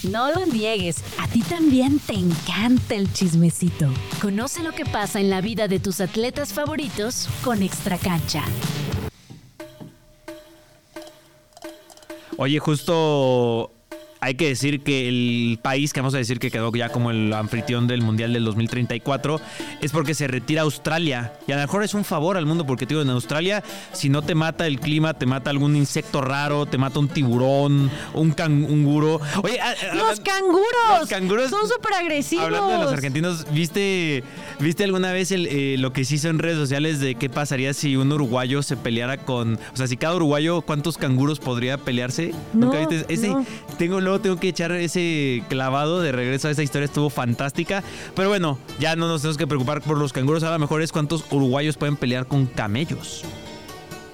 [0.03, 3.89] No lo niegues, a ti también te encanta el chismecito.
[4.21, 8.43] Conoce lo que pasa en la vida de tus atletas favoritos con Extra cancha.
[12.37, 13.72] Oye, justo
[14.23, 17.33] hay que decir que el país que vamos a decir que quedó ya como el
[17.33, 19.41] anfitrión del Mundial del 2034
[19.81, 21.33] es porque se retira Australia.
[21.45, 24.21] Y a lo mejor es un favor al mundo porque, digo, en Australia, si no
[24.21, 29.19] te mata el clima, te mata algún insecto raro, te mata un tiburón, un canguro.
[29.43, 30.99] Oye, ah, ah, ¡Los canguros!
[31.01, 31.49] Los canguros.
[31.49, 32.45] Son súper agresivos.
[32.45, 34.23] Hablando de los argentinos, ¿viste,
[34.61, 37.73] ¿viste alguna vez el, eh, lo que se hizo en redes sociales de qué pasaría
[37.73, 39.55] si un uruguayo se peleara con.
[39.73, 42.33] O sea, si cada uruguayo, ¿cuántos canguros podría pelearse?
[42.53, 43.13] No, ¿Nunca viste?
[43.13, 43.45] Ese, no.
[43.77, 47.83] tengo, tengo que echar ese clavado de regreso a esa historia, estuvo fantástica.
[48.15, 50.43] Pero bueno, ya no nos tenemos que preocupar por los canguros.
[50.43, 53.23] A lo mejor es cuántos uruguayos pueden pelear con camellos.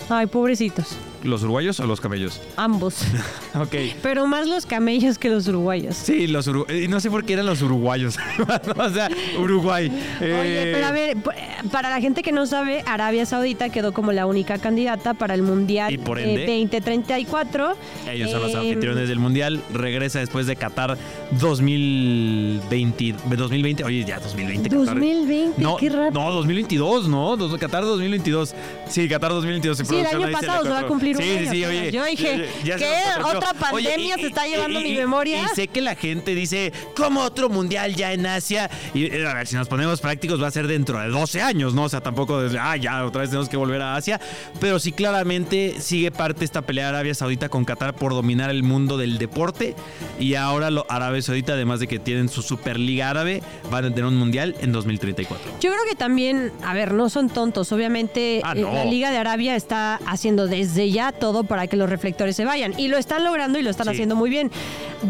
[0.09, 0.95] Ay, pobrecitos.
[1.23, 2.39] ¿Los uruguayos o los camellos?
[2.55, 2.99] Ambos.
[3.55, 3.75] Ok.
[4.03, 5.95] Pero más los camellos que los uruguayos.
[5.95, 6.87] Sí, los uruguayos.
[6.89, 8.15] No sé por qué eran los uruguayos.
[8.77, 9.09] o sea,
[9.39, 9.87] Uruguay.
[10.21, 11.31] Oye, Eh, pero a ver, p-
[11.71, 15.41] para la gente que no sabe, Arabia Saudita quedó como la única candidata para el
[15.41, 17.75] Mundial eh, ende, 2034.
[18.11, 19.61] Ellos son los Eh, anfitriones del mundial.
[19.73, 20.95] Regresa después de Qatar
[21.31, 23.15] 2020.
[23.35, 23.83] 2020.
[23.83, 24.69] Oye, ya 2020.
[24.69, 24.85] Qatar.
[24.85, 26.11] 2020, No, qué rápido.
[26.21, 27.37] no, 2022, ¿no?
[27.59, 28.53] Qatar 2022.
[28.87, 29.77] Sí, Qatar 2022.
[29.77, 30.93] Sí, el año pasado se va a cortó.
[31.15, 31.91] Cumplir un Sí, año, sí, oye.
[31.91, 32.93] Yo dije, ya ¿qué?
[33.23, 35.43] ¿Otra pandemia se está llevando mi memoria?
[35.43, 38.69] Y sé que la gente dice, ¿cómo otro mundial ya en Asia?
[38.93, 41.73] Y eh, a ver, si nos ponemos prácticos, va a ser dentro de 12 años,
[41.73, 41.83] ¿no?
[41.83, 44.19] O sea, tampoco desde, ah, ya, otra vez tenemos que volver a Asia.
[44.59, 48.63] Pero sí, claramente sigue parte esta pelea de Arabia Saudita con Qatar por dominar el
[48.63, 49.75] mundo del deporte.
[50.19, 53.41] Y ahora lo Arabia Saudita, además de que tienen su Superliga Árabe,
[53.71, 55.51] van a tener un mundial en 2034.
[55.61, 57.71] Yo creo que también, a ver, no son tontos.
[57.71, 58.73] Obviamente, Ah, eh, no.
[58.73, 62.77] la Liga de Arabia está haciendo desde ya todo para que los reflectores se vayan.
[62.79, 63.93] Y lo están logrando y lo están Sí.
[63.93, 64.51] haciendo muy bien.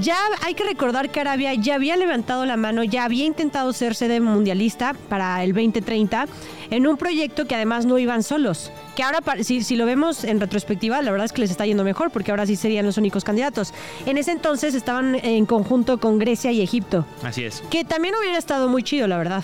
[0.01, 3.95] Ya hay que recordar que Arabia ya había levantado la mano, ya había intentado ser
[3.95, 6.27] sede mundialista para el 2030
[6.71, 8.71] en un proyecto que además no iban solos.
[8.95, 11.83] Que ahora, si, si lo vemos en retrospectiva, la verdad es que les está yendo
[11.83, 13.73] mejor porque ahora sí serían los únicos candidatos.
[14.05, 17.05] En ese entonces estaban en conjunto con Grecia y Egipto.
[17.23, 17.63] Así es.
[17.71, 19.43] Que también hubiera estado muy chido, la verdad.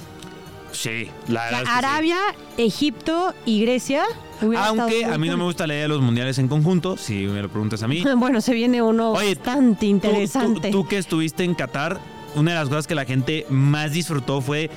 [0.71, 1.71] Sí, la O verdad sea, sí.
[1.85, 2.17] Arabia,
[2.57, 4.03] Egipto y Grecia.
[4.41, 7.25] Hubiera Aunque a mí no me gusta la idea de los mundiales en conjunto, si
[7.27, 8.03] me lo preguntas a mí.
[8.17, 10.71] Bueno, se viene uno Oye, bastante interesante.
[10.71, 11.99] Tú, tú que estuviste en Qatar,
[12.35, 14.69] una de las cosas que la gente más disfrutó fue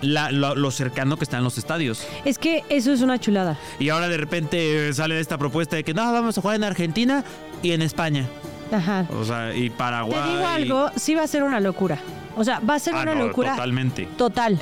[0.00, 2.06] la- lo, lo cercano que están los estadios.
[2.24, 3.56] Es que eso es una chulada.
[3.78, 6.64] Y ahora de repente eh, sale esta propuesta de que no, vamos a jugar en
[6.64, 7.24] Argentina
[7.62, 8.26] y en España.
[8.72, 9.06] Ajá.
[9.18, 10.20] O sea, y Paraguay.
[10.20, 11.98] Te digo algo, sí va a ser una locura.
[12.36, 14.08] O sea, va a ser Ah, una no, locura Totalmente.
[14.16, 14.60] total.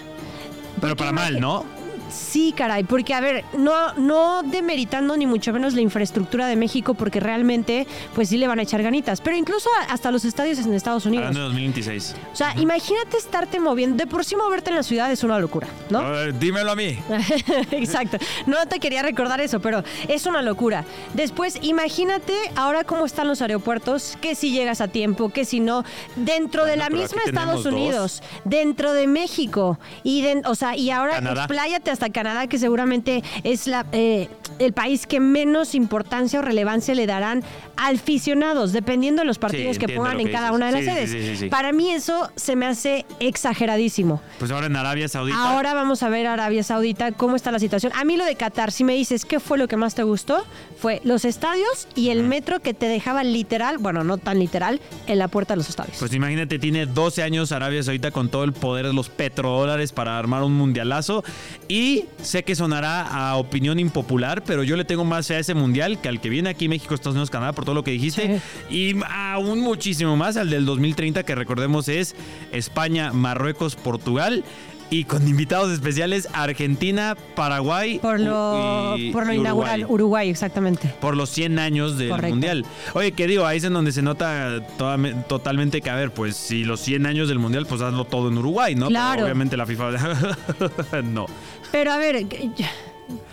[0.81, 1.65] Pero para mal, ¿no?
[2.13, 6.95] Sí, caray, porque a ver, no, no demeritando ni mucho menos la infraestructura de México,
[6.95, 9.21] porque realmente, pues sí le van a echar ganitas.
[9.21, 11.27] Pero incluso hasta los estadios en Estados Unidos.
[11.29, 12.15] Hablando de 2026.
[12.33, 13.97] O sea, imagínate estarte moviendo.
[13.97, 15.99] De por sí moverte en la ciudad es una locura, ¿no?
[16.01, 16.99] A ver, dímelo a mí.
[17.71, 18.19] Exacto.
[18.47, 20.85] No te quería recordar eso, pero es una locura.
[21.15, 25.85] Después, imagínate ahora cómo están los aeropuertos, que si llegas a tiempo, que si no,
[26.17, 31.19] dentro de la misma Estados Unidos, dentro de México y de- o sea, y ahora
[31.19, 34.29] expláyate hasta Canadá, que seguramente es la eh,
[34.59, 37.43] el país que menos importancia o relevancia le darán
[37.77, 41.11] a aficionados, dependiendo de los partidos que pongan en cada una de las sedes.
[41.11, 41.49] sí, sí, sí.
[41.49, 44.21] Para mí eso se me hace exageradísimo.
[44.39, 45.51] Pues ahora en Arabia Saudita.
[45.51, 47.93] Ahora vamos a ver Arabia Saudita cómo está la situación.
[47.95, 50.45] A mí lo de Qatar, si me dices qué fue lo que más te gustó,
[50.79, 55.19] fue los estadios y el metro que te dejaba literal, bueno, no tan literal, en
[55.19, 55.97] la puerta de los estadios.
[55.99, 60.19] Pues imagínate, tiene 12 años Arabia Saudita con todo el poder de los petrodólares para
[60.19, 61.25] armar un mundialazo.
[61.69, 65.55] Y sé que sonará a opinión impopular, pero yo le tengo más fe a ese
[65.55, 68.41] mundial que al que viene aquí México, Estados Unidos, Canadá, por todo lo que dijiste.
[68.71, 72.15] Y aún muchísimo más al del 2030, que recordemos es
[72.53, 74.45] España, Marruecos, Portugal.
[74.91, 80.29] Y con invitados especiales Argentina, Paraguay por lo, y- por lo y inaugural, Uruguay Uruguay.
[80.29, 80.95] exactamente.
[81.01, 82.29] por los 100 años del Correcto.
[82.35, 82.67] mundial.
[82.93, 86.37] Oye, que digo, ahí es en donde se nota toda- totalmente que, a ver, pues
[86.37, 88.89] si los 100 años del mundial, pues hazlo todo en Uruguay, ¿no?
[88.89, 89.93] Pero obviamente la FIFA.
[91.05, 91.25] no.
[91.71, 92.27] Pero a ver,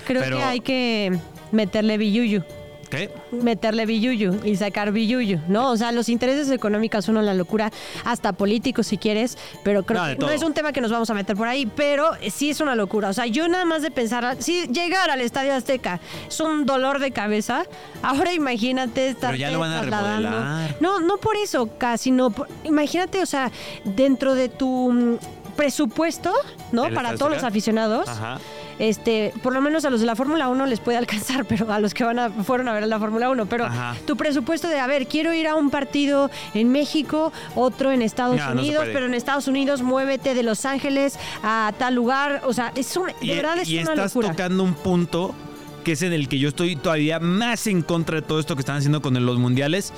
[0.09, 1.15] creo Pero- que hay que
[1.51, 2.41] meterle billuyu.
[2.89, 3.11] ¿Qué?
[3.31, 5.69] meterle billuyu y sacar billuyu, ¿no?
[5.69, 7.71] O sea, los intereses económicos son una locura,
[8.03, 10.35] hasta políticos si quieres, pero creo No, de que no todo.
[10.35, 13.09] es un tema que nos vamos a meter por ahí, pero sí es una locura.
[13.09, 16.97] O sea, yo nada más de pensar, si llegar al Estadio Azteca es un dolor
[16.97, 17.63] de cabeza,
[18.01, 20.75] ahora imagínate estar ya lo van a remodelar.
[20.79, 22.31] No, no por eso, casi no.
[22.31, 23.51] por- imagínate, o sea,
[23.83, 25.17] dentro de tu mm,
[25.59, 26.31] presupuesto,
[26.71, 26.85] ¿no?
[26.85, 28.39] ¿El Para todos los aficionados Ajá.
[28.79, 31.79] este, por lo menos a los de la Fórmula 1 les puede alcanzar, pero a
[31.79, 33.95] los que van a, fueron a ver la Fórmula 1, pero Ajá.
[34.07, 38.37] tu presupuesto de, a ver, quiero ir a un partido en México, otro en Estados
[38.39, 42.71] No, Unidos, pero en Estados Unidos muévete de Los Ángeles a tal lugar, o sea,
[42.75, 44.29] es un, de Y, verdad es y una estás locura.
[44.29, 45.35] tocando un punto
[45.83, 48.61] que es en el que yo estoy todavía más en contra de todo esto que
[48.61, 49.91] están haciendo con los mundiales.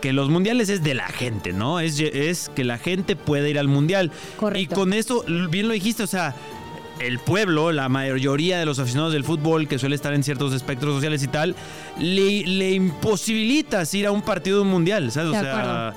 [0.00, 1.80] Que los mundiales es de la gente, ¿no?
[1.80, 4.10] Es, es que la gente puede ir al mundial.
[4.36, 4.74] Correcto.
[4.74, 6.34] Y con esto, bien lo dijiste, o sea,
[7.00, 10.94] el pueblo, la mayoría de los aficionados del fútbol, que suele estar en ciertos espectros
[10.94, 11.54] sociales y tal,
[11.98, 15.32] le, le imposibilitas ir a un partido de un mundial, ¿sabes?
[15.32, 15.94] De o sea,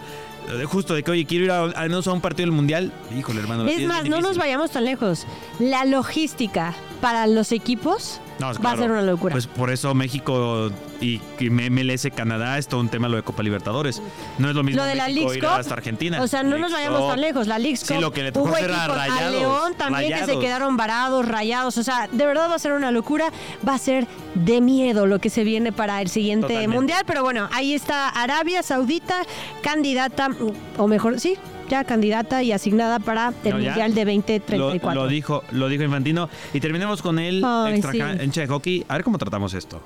[0.49, 2.91] eh, justo de que, oye, quiero ir a, al menos a un partido del mundial.
[3.17, 3.67] Híjole, hermano.
[3.67, 5.25] Es más, no nos vayamos tan lejos.
[5.59, 9.31] La logística para los equipos No, va a ser una locura.
[9.33, 10.69] Pues por eso México
[11.01, 14.01] y y MLS Canadá es todo un tema lo de Copa Libertadores.
[14.37, 16.21] No es lo mismo lo de la México ir Cup, hasta Argentina.
[16.21, 17.09] o sea, no nos vayamos Cup.
[17.11, 17.47] tan lejos.
[17.47, 20.25] La Leagues Sí, Cup, lo que le tocó hubo a equipos, Rayados, León también que
[20.25, 21.77] se quedaron varados, rayados.
[21.77, 23.31] O sea, de verdad va a ser una locura.
[23.67, 26.75] Va a ser de miedo lo que se viene para el siguiente Totalmente.
[26.75, 27.03] mundial.
[27.05, 29.21] Pero bueno, ahí está Arabia Saudita,
[29.61, 30.29] candidata,
[30.77, 31.37] o mejor, sí,
[31.69, 34.93] ya candidata y asignada para el No, mundial de Lo, 2034.
[35.03, 36.27] lo dijo, lo dijo Infantino.
[36.53, 37.99] Y terminemos con el Ay, extra sí.
[37.99, 38.85] cancha de hockey.
[38.89, 39.81] A ver cómo tratamos esto.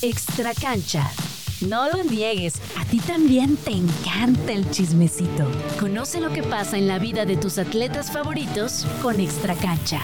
[0.00, 1.08] Extra cancha.
[1.68, 5.48] No lo niegues, a ti también te encanta el chismecito.
[5.78, 10.00] Conoce lo que pasa en la vida de tus atletas favoritos con Extra cancha.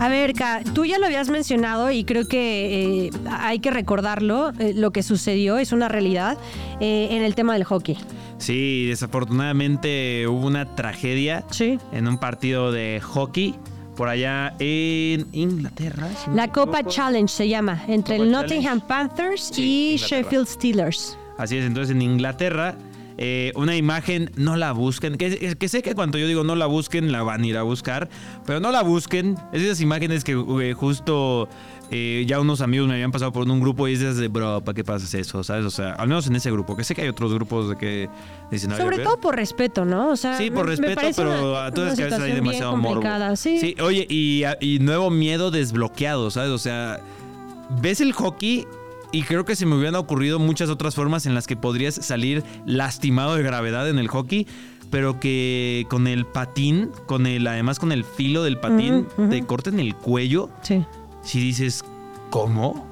[0.00, 4.50] A ver, Ka, tú ya lo habías mencionado y creo que eh, hay que recordarlo.
[4.58, 6.38] eh, lo que sucedió es una realidad
[6.80, 7.98] eh, en el tema del hockey.
[8.38, 11.78] Sí, desafortunadamente hubo una tragedia Sí.
[11.92, 13.54] en un partido de hockey
[13.96, 16.08] por allá en Inglaterra.
[16.24, 16.94] si La Copa equivoco.
[16.96, 18.54] Challenge se llama, entre Copa el Challenge.
[18.54, 20.22] Nottingham Panthers Sí, y Inglaterra.
[20.22, 21.18] Sheffield Steelers.
[21.36, 22.74] Así es, entonces en Inglaterra,
[23.18, 25.16] eh, una imagen, no la busquen.
[25.16, 27.62] Que, que sé que cuando yo digo no la busquen, la van a ir a
[27.62, 28.08] buscar,
[28.46, 29.36] pero no la busquen.
[29.52, 31.48] Es esas imágenes que eh, justo
[31.90, 34.74] eh, ya unos amigos me habían pasado por un grupo y dices de, bro, ¿para
[34.74, 35.42] qué pasas eso?
[35.42, 35.64] ¿Sabes?
[35.66, 38.08] O sea, al menos en ese grupo, que sé que hay otros grupos de que
[38.50, 39.06] dicen, "Ay, a Sobre ver".
[39.06, 40.10] todo por respeto, ¿no?
[40.10, 43.02] O sea, Sí, por me- respeto, pero una- a todas a veces hay demasiado morbo.
[43.36, 43.74] Sí.
[43.82, 46.50] oye, y, y nuevo miedo desbloqueado, ¿sabes?
[46.50, 47.00] O sea,
[47.82, 48.66] ves el hockey
[49.12, 52.44] y creo que se me hubieran ocurrido muchas otras formas en las que podrías salir
[52.66, 54.46] lastimado de gravedad en el hockey,
[54.90, 59.30] pero que con el patín, con el además con el filo del patín, Ujú, ujú.
[59.30, 60.50] te corten el cuello.
[60.62, 60.84] Sí.
[61.22, 61.84] Si dices,
[62.30, 62.86] ¿cómo?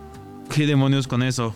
[0.54, 1.54] ¿Qué demonios con eso?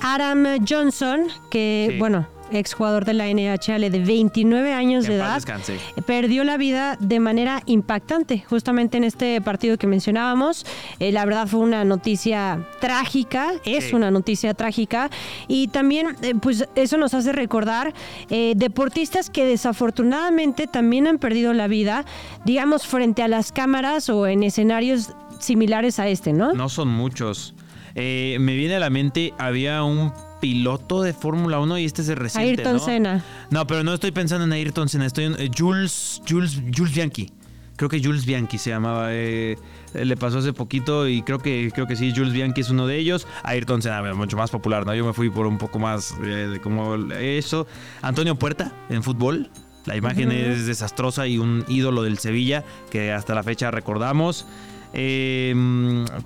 [0.00, 1.98] Adam Johnson, que, Sí.
[1.98, 5.78] bueno, exjugador de la NHL de 29 años Que de edad, descanse.
[6.06, 10.64] perdió la vida de manera impactante, justamente en este partido que mencionábamos.
[10.98, 13.94] Eh, la verdad fue una noticia trágica, es Sí.
[13.94, 15.10] una noticia trágica,
[15.48, 17.92] y también, eh, pues eso nos hace recordar
[18.30, 22.04] eh, deportistas que desafortunadamente también han perdido la vida,
[22.44, 26.52] digamos, frente a las cámaras o en escenarios similares a este, ¿no?
[26.52, 27.54] No son muchos.
[27.94, 32.14] Eh, me viene a la mente, había un piloto de Fórmula 1 y este se
[32.14, 32.78] reciente, Ayrton ¿no?
[32.78, 33.24] Senna.
[33.50, 37.30] No, pero no estoy pensando en Ayrton Senna, estoy en eh, Jules, Jules, Jules Bianchi.
[37.76, 39.08] Creo que Jules Bianchi se llamaba.
[39.10, 39.56] eh,
[39.94, 42.98] le pasó hace poquito y creo que creo que sí, Jules Bianchi es uno de
[42.98, 43.26] ellos.
[43.42, 44.94] Ayrton Senna, mucho más popular, ¿no?
[44.94, 47.66] Yo me fui por un poco más eh, de como eso.
[48.02, 49.50] Antonio Puerta en fútbol.
[49.86, 54.46] La imagen es desastrosa y un ídolo del Sevilla que hasta la fecha recordamos.
[54.92, 55.54] Eh,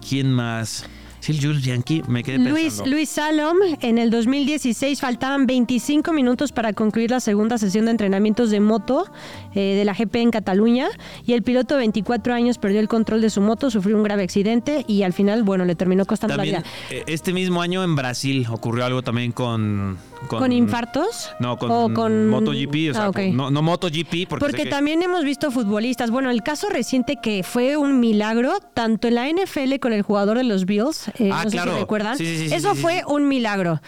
[0.06, 0.86] ¿Quién más?
[1.24, 2.90] Sí, el Jules Bianchi, me quedé Luis, pensando.
[2.90, 8.50] Luis Salom, en el 2016 faltaban 25 minutos para concluir la segunda sesión de entrenamientos
[8.50, 9.06] de moto
[9.54, 10.88] eh, de la GP en Cataluña
[11.24, 14.22] y el piloto de 24 años perdió el control de su moto, sufrió un grave
[14.22, 16.70] accidente y al final, bueno, le terminó costando También, la vida.
[16.90, 19.96] eh, este mismo año en Brasil ocurrió algo también con...
[20.28, 21.30] ¿Con, infartos?
[21.38, 24.70] No, con, ¿O con- MotoGP, o sea, Ah, no, no MotoGP, porque, Porque sé que-
[24.70, 26.10] también hemos visto futbolistas.
[26.10, 30.38] Bueno, el caso reciente que fue un milagro, tanto en la NFL con el jugador
[30.38, 31.74] de los Bills, eh, Ah, no sé claro.
[31.74, 33.80] si recuerdan, Sí, sí, eso fue un milagro.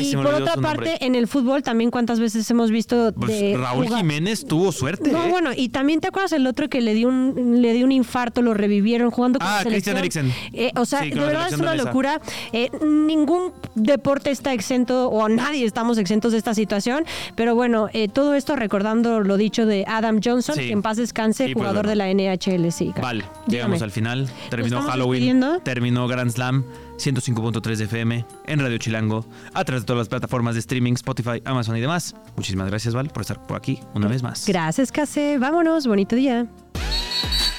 [0.00, 0.98] Y por otra parte, nombre.
[1.00, 5.10] en el fútbol también cuántas veces hemos visto Pues de Raúl jugar- Jiménez tuvo suerte.
[5.10, 5.30] No, ¿eh?
[5.30, 8.42] bueno, y también te acuerdas el otro que le dio un le dio un infarto,
[8.42, 9.60] lo revivieron jugando con Ah?
[9.64, 10.32] Christian Eriksen.
[10.52, 12.20] Eh, o sea, de verdad es una locura.
[12.52, 18.34] Eh, ningún deporte está exento o nadie estamos exentos de esta situación, pero bueno, todo
[18.34, 21.90] esto recordando lo dicho de Adam Johnson, que en paz descanse, pues jugador bueno.
[21.90, 22.92] de la NHL, sí.
[23.00, 23.48] Vale, Dígame.
[23.48, 24.28] llegamos al final.
[24.50, 25.58] Terminó Halloween, despidiendo.
[25.60, 30.54] terminó Grand Slam, 105.3 de FM, en Radio Chilango, a través de todas las plataformas
[30.54, 32.14] de streaming, Spotify, Amazon y demás.
[32.36, 34.46] Muchísimas gracias, Val, por estar por aquí una vez más.
[34.46, 35.38] Gracias, Case.
[35.38, 36.46] Vámonos, bonito día.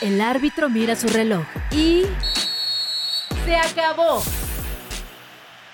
[0.02, 2.04] El árbitro mira su reloj y...
[3.46, 4.22] ¡Se acabó!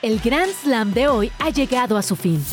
[0.02, 2.44] El Grand Slam de hoy ha llegado a su fin.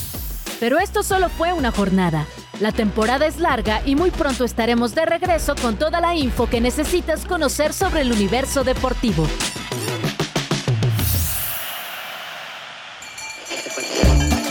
[0.60, 2.26] Pero esto solo fue una jornada.
[2.60, 6.60] La temporada es larga y muy pronto estaremos de regreso con toda la info que
[6.60, 9.26] necesitas conocer sobre el universo deportivo.